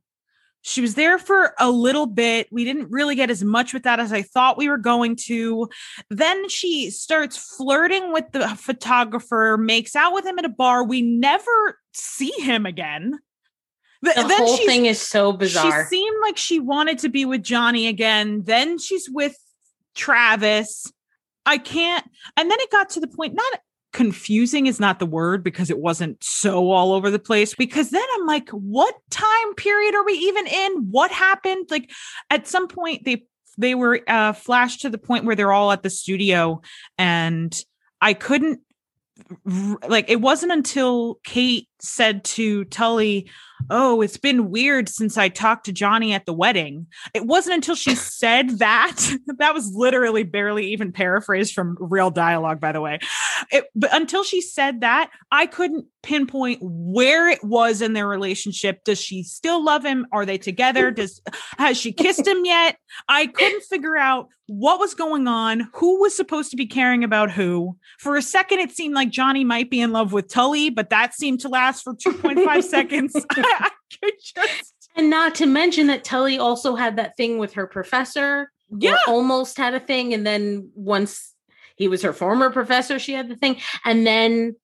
She 0.63 0.81
was 0.81 0.93
there 0.95 1.17
for 1.17 1.53
a 1.59 1.71
little 1.71 2.05
bit. 2.05 2.47
We 2.51 2.63
didn't 2.63 2.91
really 2.91 3.15
get 3.15 3.29
as 3.31 3.43
much 3.43 3.73
with 3.73 3.83
that 3.83 3.99
as 3.99 4.13
I 4.13 4.21
thought 4.21 4.57
we 4.57 4.69
were 4.69 4.77
going 4.77 5.15
to. 5.27 5.67
Then 6.09 6.49
she 6.49 6.89
starts 6.91 7.35
flirting 7.37 8.13
with 8.13 8.25
the 8.31 8.47
photographer 8.49 9.57
makes 9.59 9.95
out 9.95 10.13
with 10.13 10.25
him 10.25 10.37
at 10.39 10.45
a 10.45 10.49
bar. 10.49 10.83
We 10.83 11.01
never 11.01 11.79
see 11.93 12.31
him 12.39 12.65
again 12.65 13.19
Th- 14.03 14.15
The 14.15 14.33
whole 14.35 14.57
thing 14.57 14.87
is 14.87 14.99
so 14.99 15.31
bizarre. 15.31 15.83
she 15.87 15.95
seemed 15.97 16.17
like 16.23 16.35
she 16.37 16.59
wanted 16.59 16.97
to 16.99 17.09
be 17.09 17.23
with 17.23 17.43
Johnny 17.43 17.85
again. 17.87 18.41
Then 18.43 18.79
she's 18.79 19.07
with 19.09 19.37
Travis. 19.95 20.91
I 21.45 21.57
can't. 21.59 22.03
And 22.35 22.49
then 22.49 22.57
it 22.61 22.71
got 22.71 22.89
to 22.91 22.99
the 22.99 23.07
point, 23.07 23.35
not 23.35 23.59
confusing 23.93 24.65
is 24.67 24.79
not 24.79 24.97
the 24.99 25.05
word 25.05 25.43
because 25.43 25.69
it 25.69 25.77
wasn't 25.77 26.23
so 26.23 26.71
all 26.71 26.93
over 26.93 27.11
the 27.11 27.19
place. 27.19 27.53
Because 27.53 27.91
then 27.91 28.05
I'm 28.15 28.25
like, 28.25 28.49
what 28.49 28.95
time 29.11 29.53
period 29.55 29.93
are 29.93 30.03
we 30.05 30.13
even 30.13 30.47
in? 30.47 30.87
What 30.89 31.11
happened? 31.11 31.67
Like 31.69 31.91
at 32.29 32.47
some 32.47 32.67
point 32.67 33.05
they 33.05 33.25
they 33.57 33.75
were 33.75 34.01
uh 34.07 34.33
flashed 34.33 34.81
to 34.81 34.89
the 34.89 34.97
point 34.97 35.25
where 35.25 35.35
they're 35.35 35.51
all 35.53 35.71
at 35.71 35.83
the 35.83 35.89
studio 35.91 36.61
and 36.97 37.53
I 37.99 38.13
couldn't 38.13 38.61
like 39.87 40.09
it 40.09 40.21
wasn't 40.21 40.51
until 40.51 41.15
Kate 41.23 41.67
said 41.79 42.23
to 42.23 42.65
Tully, 42.65 43.29
"Oh, 43.69 44.01
it's 44.01 44.17
been 44.17 44.49
weird 44.49 44.89
since 44.89 45.17
I 45.17 45.29
talked 45.29 45.65
to 45.65 45.71
Johnny 45.71 46.13
at 46.13 46.25
the 46.25 46.33
wedding." 46.33 46.87
It 47.13 47.25
wasn't 47.25 47.55
until 47.55 47.75
she 47.75 47.95
said 47.95 48.59
that 48.59 48.97
that 49.37 49.53
was 49.53 49.73
literally 49.73 50.23
barely 50.23 50.67
even 50.71 50.91
paraphrased 50.91 51.53
from 51.53 51.77
real 51.79 52.11
dialogue, 52.11 52.59
by 52.59 52.71
the 52.71 52.81
way. 52.81 52.99
It, 53.51 53.65
but 53.75 53.93
until 53.93 54.23
she 54.23 54.41
said 54.41 54.81
that, 54.81 55.09
I 55.31 55.45
couldn't 55.45 55.85
pinpoint 56.03 56.59
where 56.61 57.29
it 57.29 57.43
was 57.43 57.81
in 57.81 57.93
their 57.93 58.07
relationship. 58.07 58.83
Does 58.83 58.99
she 58.99 59.23
still 59.23 59.63
love 59.63 59.85
him? 59.85 60.05
Are 60.11 60.25
they 60.25 60.37
together? 60.37 60.91
Does 60.91 61.21
has 61.57 61.77
she 61.77 61.91
kissed 61.91 62.25
him 62.25 62.45
yet? 62.45 62.77
I 63.07 63.27
couldn't 63.27 63.63
figure 63.63 63.97
out 63.97 64.29
what 64.47 64.79
was 64.79 64.93
going 64.93 65.27
on, 65.27 65.69
who 65.73 66.01
was 66.01 66.15
supposed 66.15 66.51
to 66.51 66.57
be 66.57 66.65
caring 66.65 67.05
about 67.05 67.31
who. 67.31 67.77
For 67.99 68.17
a 68.17 68.21
second, 68.21 68.59
it 68.59 68.71
seemed 68.71 68.93
like 68.93 69.09
Johnny 69.09 69.45
might 69.45 69.69
be 69.69 69.79
in 69.79 69.93
love 69.93 70.11
with 70.11 70.27
Tully, 70.27 70.69
but 70.69 70.89
that 70.89 71.13
seemed 71.13 71.39
to 71.41 71.47
last 71.47 71.83
for 71.83 71.95
2.5 71.95 72.63
seconds. 72.69 73.13
I 73.59 73.69
could 74.01 74.13
just, 74.23 74.89
and 74.95 75.09
not 75.09 75.35
to 75.35 75.45
mention 75.45 75.87
that 75.87 76.03
Tully 76.03 76.37
also 76.37 76.75
had 76.75 76.95
that 76.97 77.17
thing 77.17 77.37
with 77.37 77.53
her 77.53 77.67
professor. 77.67 78.51
yeah, 78.77 78.97
almost 79.07 79.57
had 79.57 79.73
a 79.73 79.79
thing. 79.79 80.13
And 80.13 80.25
then 80.25 80.69
once 80.75 81.33
he 81.75 81.87
was 81.87 82.01
her 82.01 82.13
former 82.13 82.49
professor, 82.49 82.99
she 82.99 83.13
had 83.13 83.29
the 83.29 83.35
thing. 83.35 83.57
And 83.85 84.05
then 84.05 84.55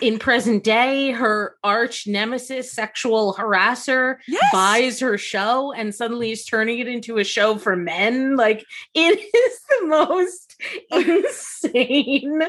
in 0.00 0.18
present 0.18 0.64
day, 0.64 1.12
her 1.12 1.56
arch 1.62 2.06
nemesis, 2.06 2.72
sexual 2.72 3.34
harasser, 3.34 4.16
yes. 4.26 4.44
buys 4.52 5.00
her 5.00 5.18
show 5.18 5.72
and 5.72 5.94
suddenly 5.94 6.32
is 6.32 6.44
turning 6.44 6.78
it 6.78 6.88
into 6.88 7.18
a 7.18 7.24
show 7.24 7.56
for 7.56 7.76
men. 7.76 8.36
Like 8.36 8.64
it 8.94 9.20
is 9.34 9.60
the 9.68 9.86
most 9.86 10.56
insane. 10.90 12.42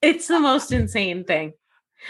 It's 0.00 0.28
the 0.28 0.40
most 0.40 0.72
insane 0.72 1.24
thing. 1.24 1.52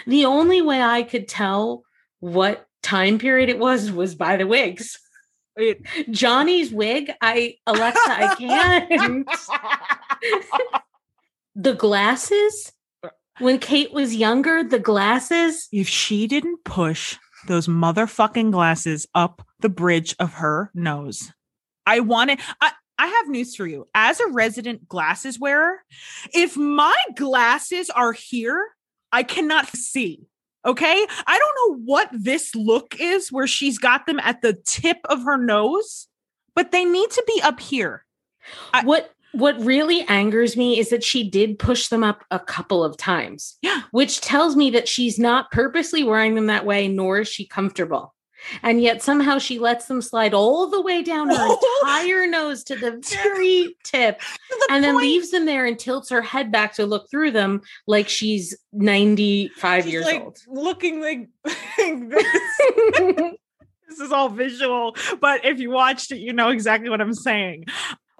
The 0.06 0.26
only 0.26 0.62
way 0.62 0.82
I 0.82 1.02
could 1.02 1.28
tell 1.28 1.84
what 2.20 2.66
time 2.82 3.18
period 3.18 3.48
it 3.48 3.58
was 3.58 3.90
was 3.90 4.14
by 4.14 4.36
the 4.36 4.46
wigs. 4.46 4.98
It- 5.56 5.82
Johnny's 6.10 6.72
wig, 6.72 7.10
I 7.20 7.56
Alexa, 7.66 8.00
I 8.06 8.34
can't. 8.36 9.28
the 11.54 11.74
glasses 11.74 12.72
when 13.38 13.58
Kate 13.58 13.92
was 13.92 14.14
younger, 14.16 14.64
the 14.64 14.78
glasses. 14.78 15.68
if 15.72 15.88
she 15.88 16.26
didn't 16.26 16.64
push 16.64 17.16
those 17.46 17.68
motherfucking 17.68 18.50
glasses 18.50 19.06
up 19.14 19.46
the 19.60 19.68
bridge 19.68 20.14
of 20.18 20.34
her 20.34 20.70
nose, 20.74 21.32
I 21.86 22.00
wanted. 22.00 22.40
I, 22.60 22.72
I 22.98 23.06
have 23.06 23.28
news 23.28 23.54
for 23.54 23.66
you. 23.66 23.86
As 23.94 24.18
a 24.18 24.28
resident 24.28 24.88
glasses 24.88 25.38
wearer, 25.38 25.78
if 26.34 26.56
my 26.56 26.96
glasses 27.14 27.90
are 27.90 28.12
here, 28.12 28.64
I 29.12 29.22
cannot 29.22 29.68
see. 29.68 30.26
Okay. 30.68 31.06
I 31.26 31.38
don't 31.38 31.78
know 31.78 31.82
what 31.86 32.10
this 32.12 32.54
look 32.54 32.94
is 33.00 33.32
where 33.32 33.46
she's 33.46 33.78
got 33.78 34.06
them 34.06 34.20
at 34.20 34.42
the 34.42 34.52
tip 34.52 34.98
of 35.06 35.22
her 35.24 35.38
nose, 35.38 36.08
but 36.54 36.72
they 36.72 36.84
need 36.84 37.10
to 37.10 37.24
be 37.26 37.40
up 37.42 37.58
here. 37.58 38.04
I- 38.74 38.84
what 38.84 39.12
what 39.32 39.60
really 39.60 40.02
angers 40.08 40.56
me 40.56 40.78
is 40.78 40.88
that 40.88 41.04
she 41.04 41.28
did 41.28 41.58
push 41.58 41.88
them 41.88 42.02
up 42.02 42.24
a 42.30 42.38
couple 42.38 42.82
of 42.82 42.96
times. 42.96 43.56
Yeah. 43.60 43.82
Which 43.90 44.22
tells 44.22 44.56
me 44.56 44.70
that 44.70 44.88
she's 44.88 45.18
not 45.18 45.50
purposely 45.50 46.02
wearing 46.02 46.34
them 46.34 46.46
that 46.46 46.64
way, 46.64 46.88
nor 46.88 47.20
is 47.20 47.28
she 47.28 47.46
comfortable. 47.46 48.14
And 48.62 48.80
yet 48.80 49.02
somehow 49.02 49.38
she 49.38 49.58
lets 49.58 49.86
them 49.86 50.00
slide 50.00 50.34
all 50.34 50.68
the 50.68 50.80
way 50.80 51.02
down 51.02 51.28
her 51.30 51.56
entire 51.82 52.26
nose 52.26 52.64
to 52.64 52.76
the 52.76 52.92
very 53.26 53.76
tip 53.84 54.20
the 54.50 54.68
and 54.70 54.84
then 54.84 54.94
point- 54.94 55.06
leaves 55.06 55.30
them 55.30 55.44
there 55.46 55.66
and 55.66 55.78
tilts 55.78 56.10
her 56.10 56.22
head 56.22 56.50
back 56.52 56.74
to 56.74 56.86
look 56.86 57.10
through 57.10 57.30
them 57.32 57.60
like 57.86 58.08
she's 58.08 58.56
95 58.72 59.84
she's 59.84 59.92
years 59.92 60.04
like 60.04 60.22
old. 60.22 60.38
looking 60.46 61.00
like 61.00 61.28
this. 61.78 62.26
this 63.88 64.00
is 64.00 64.12
all 64.12 64.28
visual, 64.28 64.94
but 65.20 65.44
if 65.44 65.58
you 65.58 65.70
watched 65.70 66.12
it, 66.12 66.18
you 66.18 66.32
know 66.32 66.50
exactly 66.50 66.90
what 66.90 67.00
I'm 67.00 67.14
saying. 67.14 67.64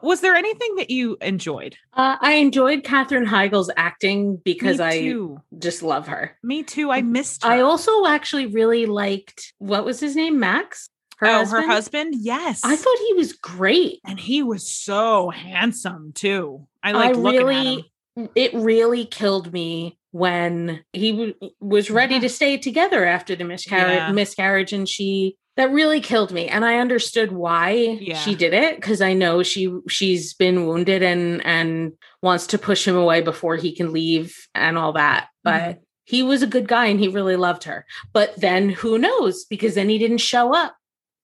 Was 0.03 0.21
there 0.21 0.35
anything 0.35 0.77
that 0.77 0.91
you 0.91 1.17
enjoyed? 1.21 1.77
Uh, 1.93 2.17
I 2.21 2.35
enjoyed 2.35 2.85
Katherine 2.85 3.27
Heigl's 3.27 3.71
acting 3.77 4.37
because 4.37 4.81
I 4.81 5.15
just 5.59 5.83
love 5.83 6.07
her. 6.09 6.37
Me 6.43 6.63
too. 6.63 6.91
I 6.91 7.03
missed 7.03 7.45
her. 7.45 7.51
I 7.51 7.61
also 7.61 8.07
actually 8.07 8.47
really 8.47 8.87
liked 8.87 9.53
what 9.59 9.85
was 9.85 10.01
his 10.01 10.15
name? 10.15 10.39
Max? 10.39 10.89
oh, 11.21 11.47
her 11.47 11.67
husband. 11.67 12.15
Yes, 12.17 12.61
I 12.65 12.77
thought 12.77 12.99
he 13.09 13.15
was 13.15 13.33
great. 13.33 14.01
and 14.07 14.19
he 14.21 14.43
was 14.43 14.71
so 14.71 15.31
handsome 15.31 16.13
too. 16.15 16.67
I 16.83 16.93
like 16.93 17.17
looking 17.17 17.41
at 17.41 17.43
him. 17.43 17.47
really, 17.49 17.93
it 18.35 18.55
really 18.55 19.05
killed 19.05 19.53
me 19.53 19.98
when 20.13 20.83
he 20.93 21.11
w- 21.13 21.35
was 21.61 21.91
ready 21.91 22.15
Yeah. 22.15 22.21
to 22.21 22.29
stay 22.29 22.57
together 22.59 23.05
after 23.05 23.37
the 23.37 23.45
miscarriage, 23.45 23.97
Yeah. 23.99 24.13
miscarriage, 24.13 24.73
and 24.73 24.89
she 24.89 25.37
that 25.57 25.73
really 25.73 26.01
killed 26.01 26.31
me. 26.31 26.47
And 26.47 26.65
I 26.65 26.79
understood 26.79 27.33
why 27.33 27.99
Yeah. 28.01 28.17
she 28.17 28.37
did 28.37 28.55
it 28.55 28.77
because 28.77 29.01
I 29.01 29.13
know 29.13 29.43
she 29.43 29.69
she's 29.89 30.33
been 30.35 30.67
wounded 30.67 31.03
and 31.03 31.45
and 31.45 31.93
wants 32.23 32.47
to 32.49 32.59
push 32.59 32.87
him 32.87 32.95
away 32.97 33.23
before 33.23 33.57
he 33.57 33.75
can 33.75 33.93
leave 33.93 34.37
and 34.55 34.79
all 34.79 34.93
that. 34.93 35.27
But 35.43 35.61
Mm-hmm. 35.63 35.81
he 36.05 36.23
was 36.23 36.43
a 36.43 36.47
good 36.47 36.69
guy 36.69 36.87
and 36.87 37.01
he 37.01 37.09
really 37.09 37.35
loved 37.37 37.65
her. 37.65 37.85
But 38.13 38.37
then 38.41 38.69
who 38.71 38.99
knows? 38.99 39.45
Because 39.47 39.75
then 39.75 39.89
he 39.89 39.99
didn't 39.99 40.19
show 40.19 40.55
up 40.55 40.77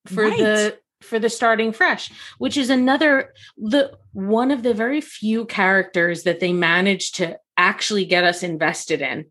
for 0.09 0.25
Right. 0.25 0.39
the 0.39 0.79
for 1.01 1.19
the 1.19 1.29
starting 1.31 1.71
fresh, 1.71 2.11
which 2.39 2.57
is 2.57 2.71
another 2.71 3.33
the 3.57 3.93
one 4.15 4.51
of 4.51 4.63
the 4.65 4.75
very 4.75 5.01
few 5.01 5.45
characters 5.45 6.23
that 6.25 6.41
they 6.41 6.53
managed 6.53 7.15
to 7.17 7.37
actually 7.57 8.05
get 8.05 8.25
us 8.25 8.43
invested 8.43 9.01
in. 9.03 9.27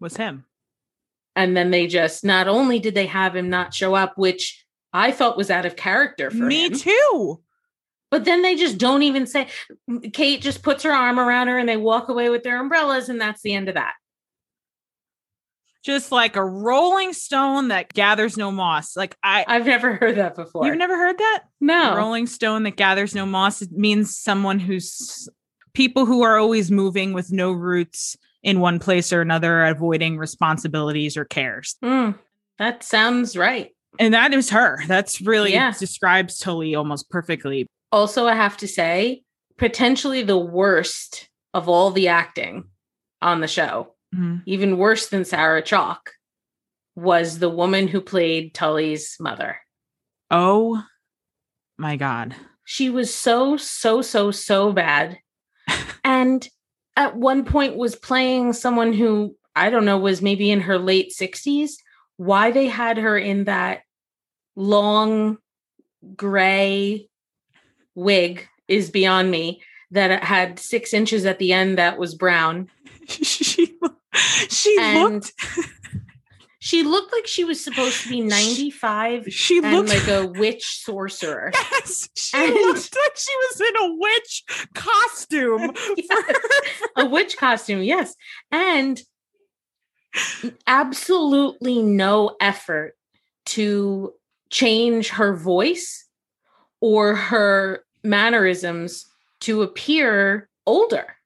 Was 0.00 0.16
him? 0.16 0.44
And 1.36 1.56
then 1.56 1.70
they 1.70 1.86
just 1.86 2.24
not 2.24 2.48
only 2.48 2.78
did 2.78 2.94
they 2.94 3.06
have 3.06 3.36
him 3.36 3.48
not 3.50 3.72
show 3.74 3.94
up, 3.94 4.18
which 4.18 4.64
I 4.92 5.12
felt 5.12 5.36
was 5.36 5.50
out 5.50 5.66
of 5.66 5.76
character 5.76 6.30
for 6.30 6.36
Me 6.36 6.66
him, 6.66 6.72
too. 6.72 7.40
but 8.10 8.24
then 8.24 8.42
they 8.42 8.56
just 8.56 8.78
don't 8.78 9.02
even 9.02 9.26
say 9.26 9.46
Kate 10.12 10.42
just 10.42 10.62
puts 10.62 10.82
her 10.82 10.92
arm 10.92 11.20
around 11.20 11.46
her 11.48 11.58
and 11.58 11.68
they 11.68 11.76
walk 11.76 12.08
away 12.08 12.28
with 12.30 12.42
their 12.42 12.60
umbrellas, 12.60 13.08
and 13.08 13.20
that's 13.20 13.42
the 13.42 13.54
end 13.54 13.68
of 13.68 13.74
that. 13.76 13.94
Just 15.82 16.12
like 16.12 16.36
a 16.36 16.44
rolling 16.44 17.14
stone 17.14 17.68
that 17.68 17.94
gathers 17.94 18.36
no 18.36 18.50
moss. 18.52 18.96
Like 18.96 19.16
I, 19.22 19.44
I've 19.48 19.64
never 19.64 19.94
heard 19.96 20.16
that 20.16 20.34
before. 20.34 20.66
you've 20.66 20.76
never 20.76 20.96
heard 20.96 21.16
that? 21.16 21.44
no. 21.60 21.96
Rolling 21.96 22.26
stone 22.26 22.64
that 22.64 22.76
gathers 22.76 23.14
no 23.14 23.24
moss. 23.24 23.62
It 23.62 23.72
means 23.72 24.14
someone 24.18 24.58
who's 24.58 25.26
people 25.74 26.06
who 26.06 26.22
are 26.22 26.38
always 26.38 26.70
moving 26.70 27.12
with 27.12 27.32
no 27.32 27.52
roots 27.52 28.16
in 28.42 28.60
one 28.60 28.78
place 28.78 29.12
or 29.12 29.20
another, 29.20 29.64
avoiding 29.64 30.16
responsibilities 30.18 31.16
or 31.16 31.24
cares. 31.24 31.76
Hmm, 31.82 32.12
that 32.58 32.82
sounds 32.82 33.36
right. 33.36 33.70
And 33.98 34.14
that 34.14 34.32
is 34.32 34.50
her. 34.50 34.78
That's 34.86 35.20
really 35.20 35.52
Yeah. 35.52 35.72
describes 35.78 36.38
Tully 36.38 36.74
almost 36.74 37.10
perfectly. 37.10 37.66
Also, 37.92 38.26
I 38.26 38.34
have 38.34 38.56
to 38.58 38.68
say, 38.68 39.22
potentially 39.58 40.22
the 40.22 40.38
worst 40.38 41.28
of 41.52 41.68
all 41.68 41.90
the 41.90 42.08
acting 42.08 42.64
on 43.20 43.40
the 43.40 43.48
show, 43.48 43.94
Mhm. 44.14 44.42
even 44.46 44.78
worse 44.78 45.08
than 45.08 45.24
Sarah 45.24 45.62
Chalke, 45.62 46.12
was 46.94 47.38
the 47.40 47.50
woman 47.50 47.88
who 47.88 48.00
played 48.00 48.54
Tully's 48.54 49.16
mother. 49.20 49.58
Oh 50.30 50.82
my 51.76 51.96
God. 51.96 52.36
She 52.64 52.88
was 52.88 53.12
so, 53.12 53.56
so, 53.56 54.00
so, 54.02 54.30
so 54.30 54.72
bad. 54.72 55.18
And 56.04 56.48
at 56.96 57.16
one 57.16 57.44
point 57.44 57.76
was 57.76 57.94
playing 57.96 58.52
someone 58.52 58.92
who 58.92 59.36
I 59.54 59.70
don't 59.70 59.84
know 59.84 59.98
was 59.98 60.22
maybe 60.22 60.50
in 60.50 60.60
her 60.60 60.78
late 60.78 61.12
60s 61.18 61.72
why 62.16 62.50
they 62.50 62.66
had 62.66 62.98
her 62.98 63.16
in 63.16 63.44
that 63.44 63.82
long 64.54 65.38
gray 66.16 67.08
wig 67.94 68.46
is 68.68 68.90
beyond 68.90 69.30
me 69.30 69.62
that 69.90 70.10
it 70.10 70.22
had 70.22 70.58
six 70.58 70.92
inches 70.94 71.24
at 71.24 71.38
the 71.38 71.52
end 71.52 71.78
that 71.78 71.98
was 71.98 72.14
brown. 72.14 72.70
she 73.08 73.76
she 74.48 74.76
And 74.80 75.12
looked 75.14 75.32
She 76.62 76.82
looked 76.82 77.10
like 77.10 77.26
she 77.26 77.44
was 77.44 77.62
supposed 77.62 78.02
to 78.02 78.10
be 78.10 78.20
95 78.20 79.32
she 79.32 79.62
looked 79.62 79.88
like 79.88 80.06
a 80.08 80.26
witch 80.26 80.82
sorcerer. 80.84 81.52
yes, 81.72 82.08
she 82.14 82.36
and- 82.36 82.52
looked 82.52 82.94
like 82.94 83.16
she 83.16 83.32
was 83.48 83.60
in 83.62 83.76
a 83.76 83.96
witch 83.98 84.44
costume. 84.74 85.72
Yes. 85.96 86.82
a 86.96 87.06
witch 87.06 87.36
costume, 87.38 87.82
yes. 87.82 88.14
And 88.52 89.00
absolutely 90.66 91.82
no 91.82 92.36
effort 92.40 92.94
to 93.46 94.12
change 94.50 95.08
her 95.10 95.34
voice 95.34 96.06
or 96.80 97.14
her 97.14 97.84
mannerisms 98.04 99.06
to 99.40 99.62
appear 99.62 100.48
older. 100.66 101.16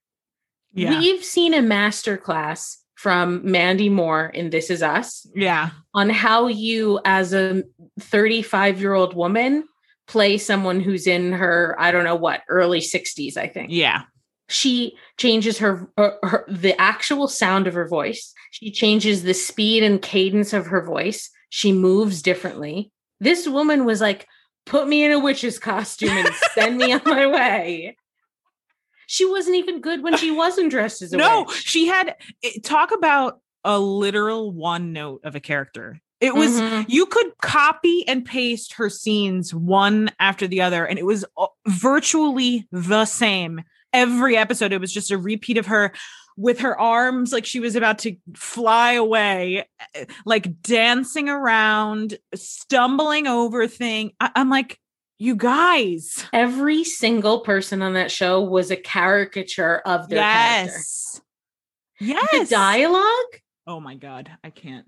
Yeah. 0.72 0.98
We've 0.98 1.24
seen 1.24 1.54
a 1.54 1.58
masterclass 1.60 2.76
from 3.04 3.42
Mandy 3.44 3.90
Moore 3.90 4.28
in 4.28 4.48
This 4.48 4.70
Is 4.70 4.82
Us 4.82 5.26
yeah. 5.34 5.72
on 5.92 6.08
how 6.08 6.46
you, 6.46 7.00
as 7.04 7.34
a 7.34 7.62
35 8.00 8.80
year 8.80 8.94
old 8.94 9.14
woman, 9.14 9.64
play 10.06 10.38
someone 10.38 10.80
who's 10.80 11.06
in 11.06 11.32
her, 11.32 11.76
I 11.78 11.90
don't 11.90 12.04
know 12.04 12.16
what, 12.16 12.40
early 12.48 12.80
60s, 12.80 13.36
I 13.36 13.46
think. 13.46 13.68
Yeah. 13.70 14.04
she 14.48 14.96
changes 15.18 15.58
her, 15.58 15.86
her, 15.98 16.16
her 16.22 16.46
the 16.48 16.80
actual 16.80 17.28
sound 17.28 17.66
of 17.66 17.74
her 17.74 17.86
voice. 17.86 18.32
She 18.52 18.70
changes 18.70 19.22
the 19.22 19.34
speed 19.34 19.82
and 19.82 20.00
cadence 20.00 20.54
of 20.54 20.68
her 20.68 20.82
voice. 20.82 21.28
She 21.50 21.72
moves 21.72 22.22
differently. 22.22 22.90
This 23.20 23.46
woman 23.46 23.84
was 23.84 24.00
like 24.00 24.26
put 24.64 24.88
me 24.88 25.04
in 25.04 25.12
a 25.12 25.18
witch's 25.18 25.58
costume 25.58 26.08
and 26.08 26.34
send 26.54 26.78
me 26.78 26.94
on 26.94 27.02
my 27.04 27.26
way 27.38 27.96
she 29.06 29.24
wasn't 29.28 29.56
even 29.56 29.80
good 29.80 30.02
when 30.02 30.16
she 30.16 30.30
wasn't 30.30 30.70
dressed 30.70 31.02
as 31.02 31.12
a 31.12 31.16
No, 31.16 31.42
witch 31.44 31.56
she 31.64 31.86
had 31.86 32.14
talk 32.62 32.92
about 32.92 33.40
a 33.64 33.78
literal 33.78 34.52
one 34.52 34.92
note 34.92 35.20
of 35.24 35.34
a 35.34 35.40
character. 35.40 36.00
It 36.20 36.34
was 36.34 36.60
Mhm. 36.60 36.86
you 36.88 37.06
could 37.06 37.32
copy 37.42 38.06
and 38.08 38.24
paste 38.24 38.74
her 38.74 38.88
scenes 38.88 39.52
one 39.54 40.10
after 40.18 40.46
the 40.46 40.62
other 40.62 40.84
and 40.86 40.98
it 40.98 41.04
was 41.04 41.24
uh, 41.36 41.46
virtually 41.66 42.66
the 42.72 43.04
same 43.04 43.62
every 43.92 44.36
episode 44.36 44.72
it 44.72 44.80
was 44.80 44.92
just 44.92 45.10
a 45.10 45.18
repeat 45.18 45.56
of 45.58 45.66
her 45.66 45.92
with 46.36 46.60
her 46.60 46.78
arms 46.80 47.32
like 47.32 47.44
she 47.44 47.60
was 47.60 47.76
about 47.76 47.98
to 48.00 48.16
fly 48.34 48.92
away 48.94 49.64
eh, 49.94 50.04
like 50.24 50.60
dancing 50.62 51.28
around 51.28 52.18
stumbling 52.34 53.26
over 53.26 53.66
thing 53.68 54.10
I- 54.18 54.32
i'm 54.34 54.50
like 54.50 54.80
you 55.18 55.36
guys. 55.36 56.26
Every 56.32 56.84
single 56.84 57.40
person 57.40 57.82
on 57.82 57.94
that 57.94 58.10
show 58.10 58.40
was 58.42 58.70
a 58.70 58.76
caricature 58.76 59.78
of 59.86 60.08
their 60.08 60.20
character. 60.20 60.72
Yes. 60.72 61.20
Yes. 62.00 62.48
the 62.48 62.54
dialogue? 62.54 63.40
Oh 63.66 63.80
my 63.80 63.94
god, 63.94 64.30
I 64.42 64.50
can't. 64.50 64.86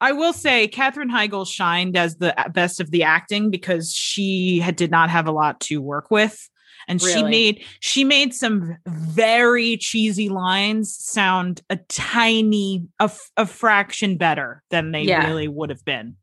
I 0.00 0.12
will 0.12 0.32
say 0.32 0.66
Katherine 0.66 1.10
Heigl 1.10 1.46
shined 1.46 1.96
as 1.96 2.16
the 2.16 2.38
uh, 2.40 2.48
best 2.48 2.80
of 2.80 2.90
the 2.90 3.02
acting 3.04 3.50
because 3.50 3.92
she 3.92 4.58
had, 4.58 4.76
did 4.76 4.90
not 4.90 5.10
have 5.10 5.26
a 5.28 5.32
lot 5.32 5.60
to 5.60 5.82
work 5.82 6.10
with. 6.10 6.48
And 6.88 7.00
she 7.00 7.22
made 7.22 7.62
she 7.80 8.04
made 8.04 8.34
some 8.34 8.76
very 8.86 9.76
cheesy 9.76 10.28
lines 10.30 10.96
sound 10.96 11.60
a 11.68 11.76
tiny 11.76 12.86
a, 12.98 13.10
a 13.36 13.46
fraction 13.46 14.16
better 14.16 14.62
than 14.70 14.90
they 14.90 15.02
Yeah. 15.02 15.26
really 15.28 15.46
would 15.46 15.68
have 15.70 15.84
been. 15.84 16.16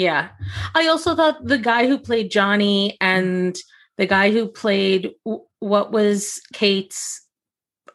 Yeah. 0.00 0.28
I 0.74 0.86
also 0.86 1.14
thought 1.14 1.44
the 1.44 1.58
guy 1.58 1.86
who 1.86 1.98
played 1.98 2.30
Johnny 2.30 2.96
and 3.02 3.54
the 3.98 4.06
guy 4.06 4.30
who 4.30 4.48
played 4.48 5.12
what 5.58 5.92
was 5.92 6.40
Kate's 6.54 7.26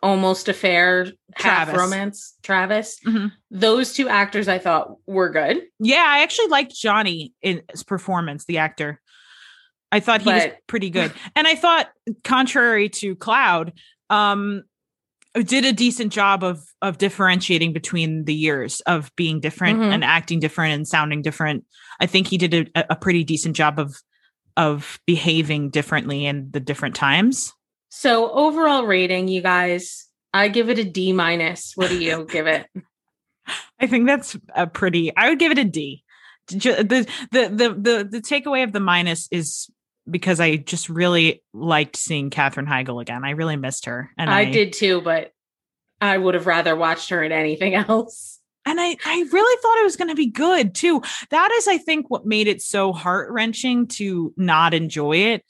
almost 0.04 0.48
affair 0.48 1.08
half 1.34 1.68
Travis. 1.70 1.78
romance, 1.82 2.36
Travis. 2.44 3.00
Mhm. 3.08 3.32
Those 3.50 3.94
two 3.94 4.08
actors 4.08 4.48
I 4.48 4.60
thought 4.60 4.98
were 5.08 5.30
good. 5.30 5.64
Yeah, 5.80 6.06
I 6.06 6.22
actually 6.22 6.50
liked 6.50 6.76
Johnny 6.76 7.34
in 7.42 7.64
his 7.72 7.82
performance, 7.82 8.46
the 8.46 8.60
actor. 8.60 9.02
I 9.92 10.00
thought 10.00 10.22
he 10.22 10.30
was 10.30 10.44
pretty 10.68 10.92
good. 10.92 11.12
And 11.36 11.48
I 11.48 11.56
thought, 11.56 11.90
contrary 12.24 12.90
to 12.90 13.16
Cloud, 13.16 13.74
um, 14.12 14.64
did 15.44 15.66
a 15.66 15.74
decent 15.74 16.14
job 16.14 16.44
of 16.44 16.64
of 16.82 16.98
differentiating 16.98 17.74
between 17.74 18.26
the 18.26 18.34
years 18.34 18.80
of 18.82 19.12
being 19.16 19.40
different 19.40 19.80
Mhm. 19.80 19.94
and 19.94 20.04
acting 20.04 20.40
different 20.40 20.74
and 20.74 20.88
sounding 20.88 21.22
different. 21.22 21.66
I 22.00 22.06
think 22.06 22.28
he 22.28 22.38
did 22.38 22.72
a, 22.76 22.86
a 22.94 22.96
pretty 22.96 23.24
decent 23.24 23.56
job 23.56 23.80
of 23.80 23.96
of 24.58 25.00
behaving 25.06 25.70
differently 25.70 26.26
in 26.26 26.50
the 26.52 26.60
different 26.62 26.96
times. 26.96 27.52
So 27.90 28.32
overall 28.32 28.86
rating, 28.86 29.28
you 29.28 29.42
guys, 29.42 30.08
I 30.34 30.48
give 30.48 30.70
it 30.70 30.80
a 30.80 30.84
D 30.84 31.12
minus. 31.14 31.74
What 31.76 31.90
do 31.90 32.02
you 32.02 32.26
give 32.30 32.48
it? 32.48 32.68
I 33.80 33.88
think 33.88 34.08
that's 34.08 34.38
a 34.56 34.68
pretty. 34.68 35.16
I 35.16 35.30
would 35.30 35.40
give 35.40 35.52
it 35.52 35.58
a 35.60 35.64
D. 35.66 36.04
The 36.48 36.58
the 37.32 37.48
the 37.50 37.70
the 37.70 38.08
the 38.12 38.22
takeaway 38.22 38.64
of 38.64 38.72
the 38.72 38.80
minus 38.80 39.28
is 39.32 39.70
because 40.10 40.40
I 40.40 40.58
just 40.58 40.90
really 40.90 41.44
liked 41.54 41.96
seeing 41.96 42.30
Katherine 42.30 42.68
Heigl 42.68 43.02
again. 43.02 43.24
I 43.24 43.32
really 43.32 43.56
missed 43.56 43.86
her, 43.86 44.12
and 44.18 44.30
I, 44.30 44.46
did 44.46 44.74
too, 44.74 45.02
but 45.02 45.32
I 46.02 46.18
would 46.18 46.34
have 46.36 46.48
rather 46.48 46.76
watched 46.76 47.10
her 47.10 47.24
in 47.24 47.32
anything 47.32 47.74
else. 47.90 48.40
and 48.66 48.80
I 48.80 48.96
I 49.06 49.26
really 49.32 49.62
thought 49.62 49.80
it 49.80 49.84
was 49.84 49.96
going 49.98 50.10
to 50.10 50.16
be 50.16 50.28
good 50.28 50.76
too. 50.76 51.02
That 51.30 51.52
is, 51.58 51.68
I 51.68 51.78
think, 51.78 52.10
what 52.10 52.26
made 52.26 52.48
it 52.48 52.62
so 52.62 52.94
heart 52.94 53.32
wrenching 53.32 53.88
to 53.88 54.34
not 54.38 54.74
enjoy 54.74 55.18
it 55.18 55.44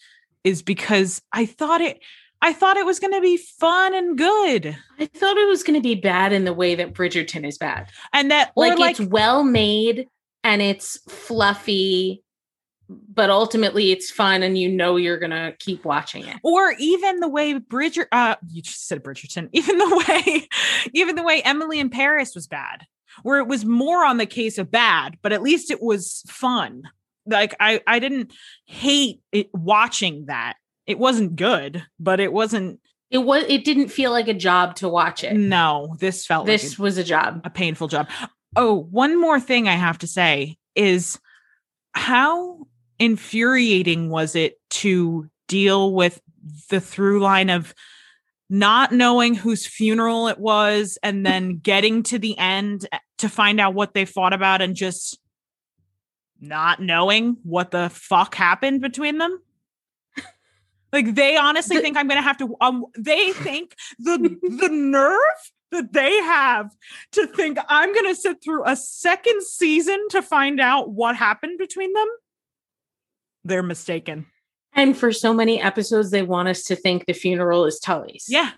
is 0.44 0.62
because 0.62 1.22
I 1.32 1.46
thought 1.46 1.82
it. 1.82 2.00
I 2.42 2.54
thought 2.54 2.78
it 2.78 2.86
was 2.86 3.00
going 3.00 3.14
to 3.14 3.22
be 3.22 3.38
fun 3.38 3.96
and 3.96 4.18
good, 4.18 4.78
I 5.00 5.06
thought 5.08 5.38
it 5.38 5.48
was 5.48 5.64
going 5.64 5.80
to 5.80 5.84
be 5.84 5.96
bad 5.96 6.32
in 6.32 6.46
the 6.46 6.54
way 6.54 6.76
that 6.76 6.94
Bridgerton 6.94 7.48
is 7.48 7.58
bad. 7.58 7.90
and 8.14 8.30
that 8.30 8.52
like, 8.56 8.78
like 8.78 9.00
it's 9.00 9.10
well 9.10 9.44
made 9.44 10.08
and 10.44 10.62
it's 10.62 11.00
fluffy 11.10 12.24
but 12.90 13.30
ultimately 13.30 13.92
it's 13.92 14.12
fun 14.12 14.44
and 14.44 14.58
you 14.58 14.70
know 14.70 14.96
you're 14.96 15.18
gonna 15.18 15.54
keep 15.60 15.86
watching 15.86 16.26
it 16.26 16.38
or 16.44 16.74
even 16.80 17.20
the 17.20 17.28
way 17.28 17.58
Bridger 17.58 18.08
uh 18.12 18.36
you 18.50 18.62
just 18.62 18.88
said 18.88 19.04
Bridgerton, 19.04 19.50
even 19.54 19.78
the 19.78 20.06
way 20.08 20.48
even 20.94 21.16
the 21.16 21.24
way 21.24 21.42
Emily 21.42 21.80
in 21.80 21.90
Paris 21.90 22.36
was 22.36 22.48
bad, 22.48 22.86
where 23.24 23.40
it 23.40 23.48
was 23.48 23.66
more 23.66 24.04
on 24.04 24.18
the 24.18 24.26
case 24.26 24.58
of 24.58 24.72
bad, 24.72 25.18
but 25.22 25.34
at 25.34 25.42
least 25.42 25.72
it 25.72 25.82
was 25.82 26.24
fun. 26.28 26.84
Like 27.26 27.56
I 27.60 27.82
I 27.88 28.00
didn't 28.00 28.34
hate 28.66 29.22
it 29.32 29.50
watching 29.54 30.26
that. 30.28 30.56
It 30.86 31.00
wasn't 31.00 31.36
good, 31.36 31.84
but 32.00 32.20
it 32.20 32.32
wasn't 32.32 32.80
it 33.10 33.20
was 33.20 33.46
it 33.48 33.64
didn't 33.64 33.90
feel 33.90 34.12
like 34.12 34.28
a 34.28 34.34
job 34.34 34.76
to 34.76 34.90
watch 34.90 35.24
it 35.24 35.34
no, 35.36 35.96
this 36.00 36.26
felt 36.26 36.46
this 36.46 36.74
like 36.74 36.80
was 36.80 36.98
a 36.98 37.04
job 37.04 37.42
a, 37.44 37.48
a 37.48 37.52
painful 37.52 37.88
job. 37.88 38.08
Oh, 38.56 38.76
one 38.76 39.20
more 39.20 39.40
thing 39.40 39.68
I 39.68 39.74
have 39.74 39.98
to 40.00 40.08
say 40.08 40.58
is 40.76 41.20
how 41.94 42.65
infuriating 43.00 44.10
was 44.10 44.36
it 44.36 44.60
to 44.70 45.30
deal 45.48 45.94
with 45.94 46.22
the 46.70 46.80
through 46.80 47.20
line 47.20 47.50
of 47.50 47.74
not 48.50 48.92
knowing 48.92 49.34
whose 49.34 49.66
funeral 49.66 50.28
it 50.28 50.38
was 50.40 50.98
and 51.04 51.26
then 51.26 51.58
getting 51.64 52.04
to 52.04 52.20
the 52.20 52.38
end 52.38 52.88
to 53.18 53.30
find 53.30 53.60
out 53.60 53.74
what 53.74 53.94
they 53.94 54.06
fought 54.06 54.34
about 54.34 54.62
and 54.62 54.76
just 54.76 55.20
not 56.40 56.82
knowing 56.82 57.38
what 57.44 57.72
the 57.72 57.90
fuck 57.90 58.36
happened 58.36 58.82
between 58.82 59.18
them? 59.18 59.40
Like 60.94 61.16
they 61.16 61.36
honestly 61.36 61.76
The- 61.76 61.82
think 61.82 61.98
i'm 61.98 62.08
gonna 62.08 62.22
have 62.22 62.38
to 62.38 62.56
um 62.62 62.86
they 62.98 63.32
think 63.34 63.76
the 64.00 64.18
the 64.44 64.70
nerve 64.72 65.20
that 65.72 65.92
they 65.92 66.14
have 66.22 66.72
to 67.14 67.28
think 67.28 67.58
i'm 67.68 67.94
gonna 67.94 68.16
sit 68.16 68.42
through 68.42 68.64
a 68.66 68.78
second 68.78 69.44
season 69.44 70.08
to 70.12 70.22
find 70.22 70.62
out 70.62 70.92
what 70.92 71.18
happened 71.18 71.58
between 71.58 71.92
them 71.92 72.08
they're 73.46 73.64
mistaken 73.64 74.26
and 74.74 74.98
for 74.98 75.12
so 75.12 75.34
many 75.34 75.62
episodes 75.62 76.12
they 76.12 76.22
want 76.22 76.50
us 76.50 76.64
to 76.64 76.76
think 76.76 77.06
the 77.06 77.14
funeral 77.14 77.66
is 77.66 77.80
tully's 77.80 78.26
Yeah. 78.28 78.52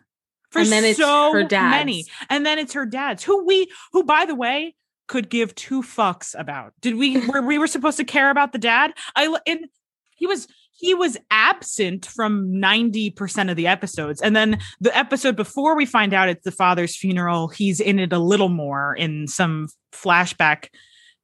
For 0.49 0.59
And 0.59 0.71
then 0.71 0.85
it's 0.85 0.97
so 0.97 1.31
her 1.33 1.43
dad's. 1.43 1.71
many. 1.71 2.05
And 2.29 2.45
then 2.45 2.57
it's 2.57 2.73
her 2.73 2.85
dad's, 2.85 3.23
who 3.23 3.45
we 3.45 3.67
who 3.91 4.03
by 4.03 4.25
the 4.25 4.35
way 4.35 4.75
could 5.07 5.29
give 5.29 5.53
two 5.55 5.81
fucks 5.81 6.35
about. 6.37 6.73
Did 6.81 6.95
we 6.95 7.17
were 7.27 7.41
we 7.41 7.57
were 7.57 7.67
supposed 7.67 7.97
to 7.97 8.05
care 8.05 8.29
about 8.29 8.53
the 8.53 8.57
dad? 8.57 8.93
I, 9.15 9.37
and 9.45 9.67
he 10.15 10.25
was 10.25 10.47
he 10.79 10.93
was 10.93 11.17
absent 11.31 12.05
from 12.05 12.51
90% 12.51 13.49
of 13.49 13.55
the 13.57 13.65
episodes. 13.65 14.21
And 14.21 14.35
then 14.35 14.59
the 14.79 14.95
episode 14.95 15.35
before 15.35 15.75
we 15.75 15.87
find 15.87 16.13
out 16.13 16.29
it's 16.29 16.43
the 16.43 16.51
father's 16.51 16.95
funeral, 16.95 17.47
he's 17.47 17.79
in 17.79 17.97
it 17.97 18.13
a 18.13 18.19
little 18.19 18.49
more 18.49 18.93
in 18.95 19.27
some 19.27 19.69
flashback 19.91 20.67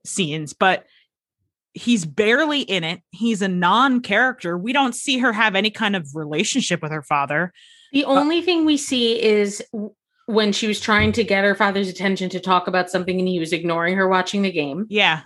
scenes, 0.06 0.54
but 0.54 0.88
he's 1.74 2.06
barely 2.06 2.62
in 2.62 2.84
it. 2.84 3.02
He's 3.12 3.42
a 3.42 3.48
non-character. 3.48 4.58
We 4.58 4.74
don't 4.74 4.96
see 4.96 5.18
her 5.20 5.34
have 5.34 5.56
any 5.56 5.70
kind 5.72 5.96
of 5.96 6.08
relationship 6.14 6.82
with 6.82 6.92
her 6.92 7.02
father. 7.04 7.52
the 7.92 8.06
uh, 8.06 8.10
only 8.10 8.42
thing 8.42 8.66
we 8.66 8.78
see 8.78 9.22
is 9.22 9.64
when 10.26 10.52
she 10.54 10.68
was 10.68 10.80
trying 10.80 11.12
to 11.14 11.24
get 11.24 11.44
her 11.44 11.56
father's 11.56 11.90
attention 11.90 12.30
to 12.30 12.40
talk 12.40 12.68
about 12.68 12.90
something 12.90 13.20
and 13.20 13.28
he 13.28 13.40
was 13.40 13.52
ignoring 13.54 13.96
her 13.98 14.08
watching 14.08 14.42
the 14.42 14.52
game 14.52 14.86
Yeah. 14.90 15.22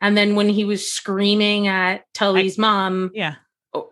And 0.00 0.16
then 0.16 0.36
when 0.36 0.48
he 0.48 0.64
was 0.64 0.90
screaming 0.90 1.66
at 1.66 2.04
Tully's 2.14 2.56
mom 2.56 3.10
Yeah. 3.14 3.34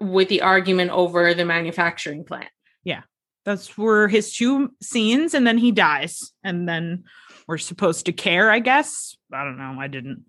with 0.01 0.29
the 0.29 0.42
argument 0.42 0.92
over 0.92 1.35
the 1.35 1.45
manufacturing 1.45 2.25
plant. 2.25 2.49
Yeah. 2.85 3.03
That's 3.45 3.77
were 3.77 4.09
his 4.09 4.33
two 4.33 4.71
scenes, 4.83 5.35
and 5.35 5.47
then 5.47 5.59
he 5.59 5.71
dies. 5.73 6.33
And 6.42 6.69
then 6.69 7.05
we're 7.47 7.59
supposed 7.59 8.07
to 8.07 8.12
care, 8.12 8.51
I 8.51 8.59
guess. 8.61 9.16
I 9.33 9.45
don't 9.45 9.59
know. 9.59 9.77
I 9.81 9.87
didn't. 9.88 10.25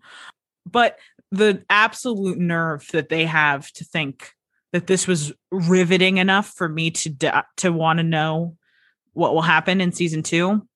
But 0.65 0.97
the 1.31 1.63
absolute 1.69 2.37
nerve 2.37 2.87
that 2.93 3.09
they 3.09 3.25
have 3.25 3.71
to 3.73 3.83
think 3.83 4.33
that 4.73 4.87
this 4.87 5.07
was 5.07 5.33
riveting 5.51 6.17
enough 6.17 6.49
for 6.49 6.67
me 6.69 6.91
to 6.91 7.43
to 7.57 7.71
want 7.71 7.97
to 7.97 8.03
know 8.03 8.55
what 9.13 9.33
will 9.33 9.41
happen 9.41 9.81
in 9.81 9.91
season 9.91 10.23
two. 10.23 10.67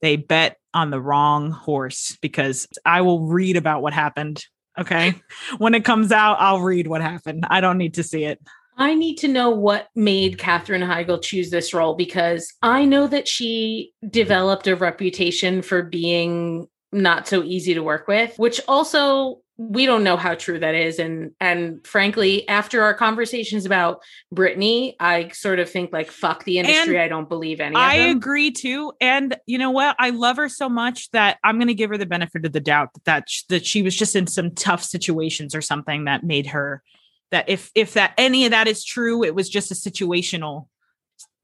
They 0.00 0.16
bet 0.16 0.56
on 0.72 0.90
the 0.90 1.00
wrong 1.00 1.50
horse 1.50 2.16
because 2.22 2.68
I 2.86 3.00
will 3.02 3.26
read 3.26 3.56
about 3.56 3.82
what 3.82 3.92
happened. 3.92 4.44
Okay. 4.78 5.20
when 5.58 5.74
it 5.74 5.84
comes 5.84 6.12
out, 6.12 6.36
I'll 6.40 6.60
read 6.60 6.86
what 6.86 7.02
happened. 7.02 7.44
I 7.50 7.60
don't 7.60 7.78
need 7.78 7.94
to 7.94 8.02
see 8.02 8.24
it. 8.24 8.40
I 8.76 8.94
need 8.94 9.16
to 9.16 9.28
know 9.28 9.50
what 9.50 9.88
made 9.94 10.38
Katherine 10.38 10.80
Heigl 10.80 11.20
choose 11.20 11.50
this 11.50 11.74
role 11.74 11.94
because 11.94 12.50
I 12.62 12.86
know 12.86 13.06
that 13.08 13.28
she 13.28 13.92
developed 14.08 14.66
a 14.68 14.76
reputation 14.76 15.60
for 15.60 15.82
being 15.82 16.66
not 16.92 17.28
so 17.28 17.42
easy 17.42 17.74
to 17.74 17.82
work 17.82 18.08
with, 18.08 18.36
which 18.36 18.60
also 18.66 19.40
we 19.56 19.84
don't 19.84 20.02
know 20.02 20.16
how 20.16 20.34
true 20.34 20.58
that 20.58 20.74
is. 20.74 20.98
And 20.98 21.32
and 21.38 21.86
frankly, 21.86 22.48
after 22.48 22.82
our 22.82 22.94
conversations 22.94 23.66
about 23.66 24.00
Brittany, 24.32 24.96
I 24.98 25.28
sort 25.28 25.58
of 25.58 25.70
think 25.70 25.92
like 25.92 26.10
fuck 26.10 26.44
the 26.44 26.58
industry. 26.58 26.98
I 26.98 27.08
don't 27.08 27.28
believe 27.28 27.60
any 27.60 27.76
I 27.76 27.96
agree 27.96 28.50
too. 28.50 28.92
And 29.00 29.36
you 29.46 29.58
know 29.58 29.70
what? 29.70 29.96
I 29.98 30.10
love 30.10 30.38
her 30.38 30.48
so 30.48 30.68
much 30.70 31.10
that 31.10 31.38
I'm 31.44 31.56
going 31.56 31.68
to 31.68 31.74
give 31.74 31.90
her 31.90 31.98
the 31.98 32.06
benefit 32.06 32.46
of 32.46 32.52
the 32.52 32.60
doubt 32.60 32.94
that 32.94 33.04
that, 33.04 33.28
sh- 33.28 33.42
that 33.50 33.66
she 33.66 33.82
was 33.82 33.94
just 33.94 34.16
in 34.16 34.26
some 34.26 34.54
tough 34.54 34.82
situations 34.82 35.54
or 35.54 35.60
something 35.60 36.04
that 36.04 36.24
made 36.24 36.46
her 36.48 36.82
that 37.30 37.48
if 37.48 37.70
if 37.74 37.94
that 37.94 38.14
any 38.16 38.46
of 38.46 38.52
that 38.52 38.66
is 38.66 38.82
true, 38.82 39.22
it 39.24 39.34
was 39.34 39.48
just 39.48 39.70
a 39.70 39.74
situational 39.74 40.68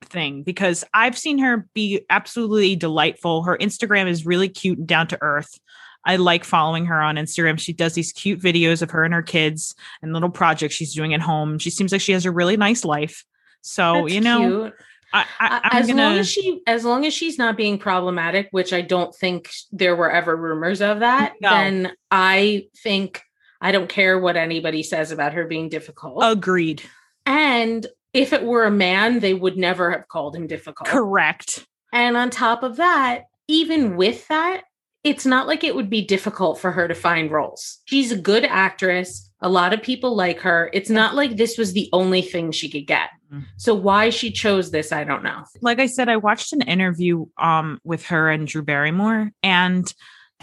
thing 0.04 0.42
because 0.42 0.84
I've 0.94 1.16
seen 1.16 1.38
her 1.38 1.68
be 1.74 2.04
absolutely 2.10 2.76
delightful. 2.76 3.42
Her 3.42 3.56
Instagram 3.56 4.08
is 4.08 4.26
really 4.26 4.48
cute 4.48 4.78
and 4.78 4.86
down 4.86 5.08
to 5.08 5.18
earth. 5.20 5.58
I 6.04 6.16
like 6.16 6.44
following 6.44 6.86
her 6.86 7.00
on 7.00 7.16
Instagram. 7.16 7.58
She 7.58 7.72
does 7.72 7.94
these 7.94 8.12
cute 8.12 8.40
videos 8.40 8.80
of 8.80 8.90
her 8.92 9.02
and 9.02 9.12
her 9.12 9.22
kids 9.22 9.74
and 10.02 10.12
little 10.12 10.30
projects 10.30 10.74
she's 10.74 10.94
doing 10.94 11.14
at 11.14 11.20
home. 11.20 11.58
She 11.58 11.70
seems 11.70 11.90
like 11.90 12.00
she 12.00 12.12
has 12.12 12.24
a 12.24 12.30
really 12.30 12.56
nice 12.56 12.84
life. 12.84 13.24
So, 13.62 14.02
That's 14.02 14.14
you 14.14 14.20
know, 14.20 14.38
cute. 14.62 14.74
I, 15.12 15.24
I, 15.40 15.78
as 15.78 15.86
gonna, 15.86 16.02
long 16.02 16.18
as 16.18 16.28
she 16.30 16.60
as 16.66 16.84
long 16.84 17.06
as 17.06 17.14
she's 17.14 17.38
not 17.38 17.56
being 17.56 17.78
problematic 17.78 18.48
which 18.50 18.72
i 18.72 18.80
don't 18.82 19.14
think 19.14 19.48
there 19.70 19.94
were 19.94 20.10
ever 20.10 20.36
rumors 20.36 20.82
of 20.82 20.98
that 21.00 21.34
No. 21.40 21.50
then 21.50 21.92
i 22.10 22.66
think 22.82 23.22
i 23.60 23.70
don't 23.70 23.88
care 23.88 24.18
what 24.18 24.36
anybody 24.36 24.82
says 24.82 25.12
about 25.12 25.32
her 25.34 25.46
being 25.46 25.68
difficult 25.68 26.18
agreed. 26.22 26.82
and 27.24 27.86
if 28.16 28.32
it 28.32 28.42
were 28.44 28.64
a 28.64 28.70
man 28.70 29.20
they 29.20 29.34
would 29.34 29.56
never 29.56 29.90
have 29.90 30.08
called 30.08 30.34
him 30.34 30.46
difficult 30.46 30.88
Correct. 30.88 31.66
and 31.92 32.16
on 32.16 32.30
top 32.30 32.62
of 32.62 32.76
that 32.76 33.24
even 33.48 33.96
with 33.96 34.26
that 34.28 34.62
it's 35.04 35.24
not 35.26 35.46
like 35.46 35.62
it 35.62 35.76
would 35.76 35.88
be 35.90 36.02
difficult 36.04 36.58
for 36.58 36.72
her 36.72 36.88
to 36.88 36.94
find 36.94 37.30
roles 37.30 37.78
she's 37.84 38.10
a 38.12 38.16
good 38.18 38.44
actress 38.44 39.30
a 39.42 39.48
lot 39.48 39.72
of 39.74 39.82
people 39.82 40.16
like 40.16 40.40
her 40.40 40.70
it's 40.72 40.90
not 40.90 41.14
like 41.14 41.36
this 41.36 41.56
was 41.58 41.72
the 41.74 41.88
only 41.92 42.22
thing 42.22 42.50
she 42.50 42.68
could 42.68 42.86
get 42.86 43.10
Mhm. 43.32 43.44
so 43.56 43.74
why 43.74 44.10
she 44.10 44.30
chose 44.30 44.70
this 44.70 44.92
i 44.92 45.02
don't 45.02 45.24
know 45.24 45.42
Like 45.60 45.80
I 45.80 45.86
said, 45.86 46.08
I 46.08 46.16
watched 46.16 46.52
an 46.52 46.62
interview 46.62 47.26
um 47.38 47.80
with 47.84 48.06
her 48.06 48.30
and 48.30 48.46
Drew 48.46 48.62
Barrymore, 48.62 49.32
and 49.42 49.92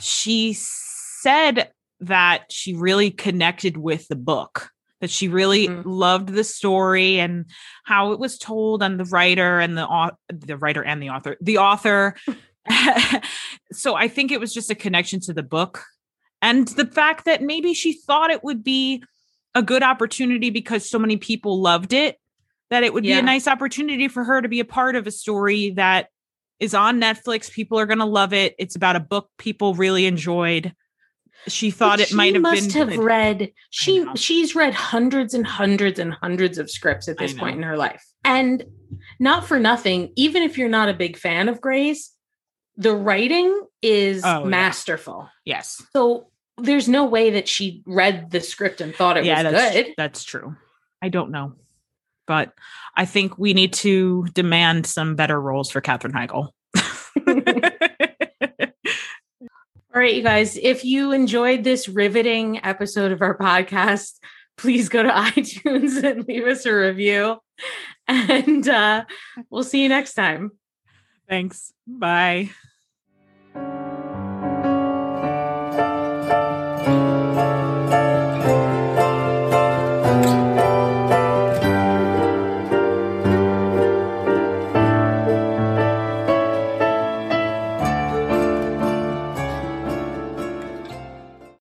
she 0.01 0.53
said 0.57 1.71
that 2.01 2.51
she 2.51 2.73
really 2.73 3.09
connected 3.09 3.77
with 3.77 4.07
the 4.09 4.17
book. 4.17 4.69
That 5.04 5.12
she 5.12 5.28
really 5.28 5.68
Mhm. 5.68 5.82
loved 5.84 6.30
the 6.30 6.46
story 6.46 7.20
and 7.20 7.44
how 7.84 8.13
it 8.13 8.20
was 8.20 8.38
told, 8.38 8.82
and 8.82 8.98
the 8.98 9.04
writer 9.04 9.60
and 9.60 9.78
the 9.78 10.13
the 10.30 10.56
writer 10.56 10.82
and 10.82 11.04
the 11.04 11.10
author, 11.10 11.36
the 11.42 11.58
author. 11.58 12.16
so 13.74 13.96
I 13.96 14.08
think 14.08 14.32
it 14.32 14.39
was 14.39 14.54
just 14.54 14.72
a 14.72 14.76
connection 14.76 15.20
to 15.22 15.34
the 15.34 15.44
book, 15.44 15.84
and 16.42 16.70
the 16.70 16.86
fact 16.86 17.26
that 17.26 17.42
maybe 17.42 17.74
she 17.74 17.92
thought 17.92 18.32
it 18.32 18.46
would 18.46 18.63
be 18.63 19.04
a 19.54 19.62
good 19.62 19.84
opportunity 19.84 20.50
because 20.50 20.89
so 20.89 20.98
many 20.98 21.18
people 21.18 21.60
loved 21.60 21.92
it 21.92 22.18
that 22.70 22.84
it 22.84 22.94
would 22.94 23.04
be 23.04 23.12
a 23.12 23.22
nice 23.22 23.46
opportunity 23.46 24.08
for 24.08 24.24
her 24.24 24.42
to 24.42 24.48
be 24.48 24.62
a 24.62 24.66
part 24.66 24.96
of 24.96 25.06
a 25.06 25.12
story 25.12 25.72
that 25.72 26.08
is 26.62 26.74
on 26.74 26.98
Netflix. 27.02 27.52
People 27.52 27.78
are 27.78 27.86
going 27.86 28.00
to 28.00 28.06
love 28.06 28.32
it. 28.32 28.56
It's 28.58 28.78
about 28.78 28.96
a 28.96 29.02
book 29.02 29.30
people 29.38 29.76
really 29.76 30.06
enjoyed. 30.06 30.74
She 31.47 31.71
thought 31.71 31.97
But 31.99 32.12
it 32.12 32.13
might 32.15 32.27
she 32.29 32.34
have 32.34 32.41
must 32.41 32.69
been 32.69 32.77
have 32.79 32.89
good. 32.89 32.99
read 32.99 33.51
she 33.69 34.06
she's 34.15 34.56
read 34.56 34.73
hundreds 34.73 35.34
and 35.34 35.45
hundreds 35.45 35.99
and 35.99 36.13
hundreds 36.13 36.58
of 36.58 36.69
scripts 36.71 37.08
at 37.08 37.17
this 37.17 37.34
point 37.34 37.58
in 37.58 37.63
her 37.63 37.75
life 37.77 38.03
and 38.23 38.63
not 39.19 39.45
for 39.45 39.60
nothing 39.60 40.12
even 40.15 40.41
if 40.43 40.58
you're 40.58 40.69
not 40.69 40.89
a 40.89 40.93
big 40.93 41.17
fan 41.17 41.49
of 41.49 41.60
Grey's 41.60 42.12
the 42.77 42.95
writing 42.95 43.62
is 43.82 44.23
Oh, 44.25 44.43
yeah. 44.43 44.49
masterful 44.49 45.29
yes. 45.45 45.82
so 45.93 46.29
there's 46.58 46.88
no 46.88 47.06
way 47.06 47.32
that 47.32 47.47
she 47.47 47.84
read 47.86 48.32
the 48.32 48.39
script 48.39 48.79
and 48.79 48.95
thought 48.95 49.17
it 49.17 49.25
yeah, 49.25 49.43
was 49.43 49.51
that's 49.51 49.75
good 49.75 49.93
that's 49.97 50.23
true. 50.23 50.56
I 51.01 51.10
don't 51.10 51.32
know. 51.32 51.53
But 52.25 52.53
I 52.95 53.03
think 53.03 53.38
we 53.38 53.53
need 53.53 53.73
to 53.73 54.25
demand 54.34 54.86
some 54.86 55.15
better 55.17 55.39
roles 55.41 55.69
for 55.69 55.82
Katherine 55.82 56.13
Heigl. 56.13 56.49
All 59.93 60.01
right, 60.01 60.15
you 60.15 60.23
guys, 60.23 60.58
if 60.58 60.84
you 60.84 61.12
enjoyed 61.12 61.63
this 61.63 61.88
riveting 61.88 62.60
episode 62.65 63.12
of 63.12 63.21
our 63.21 63.38
podcast, 63.38 64.13
please 64.58 64.89
go 64.89 65.03
to 65.03 65.10
iTunes 65.12 66.03
and 66.03 66.27
leave 66.27 66.47
us 66.47 66.65
a 66.65 66.73
review. 66.73 67.38
And 68.08 68.67
uh, 68.67 69.06
we'll 69.51 69.63
see 69.63 69.84
you 69.84 69.89
next 69.89 70.15
time. 70.15 70.51
Thanks. 71.29 71.73
Bye. 71.86 72.49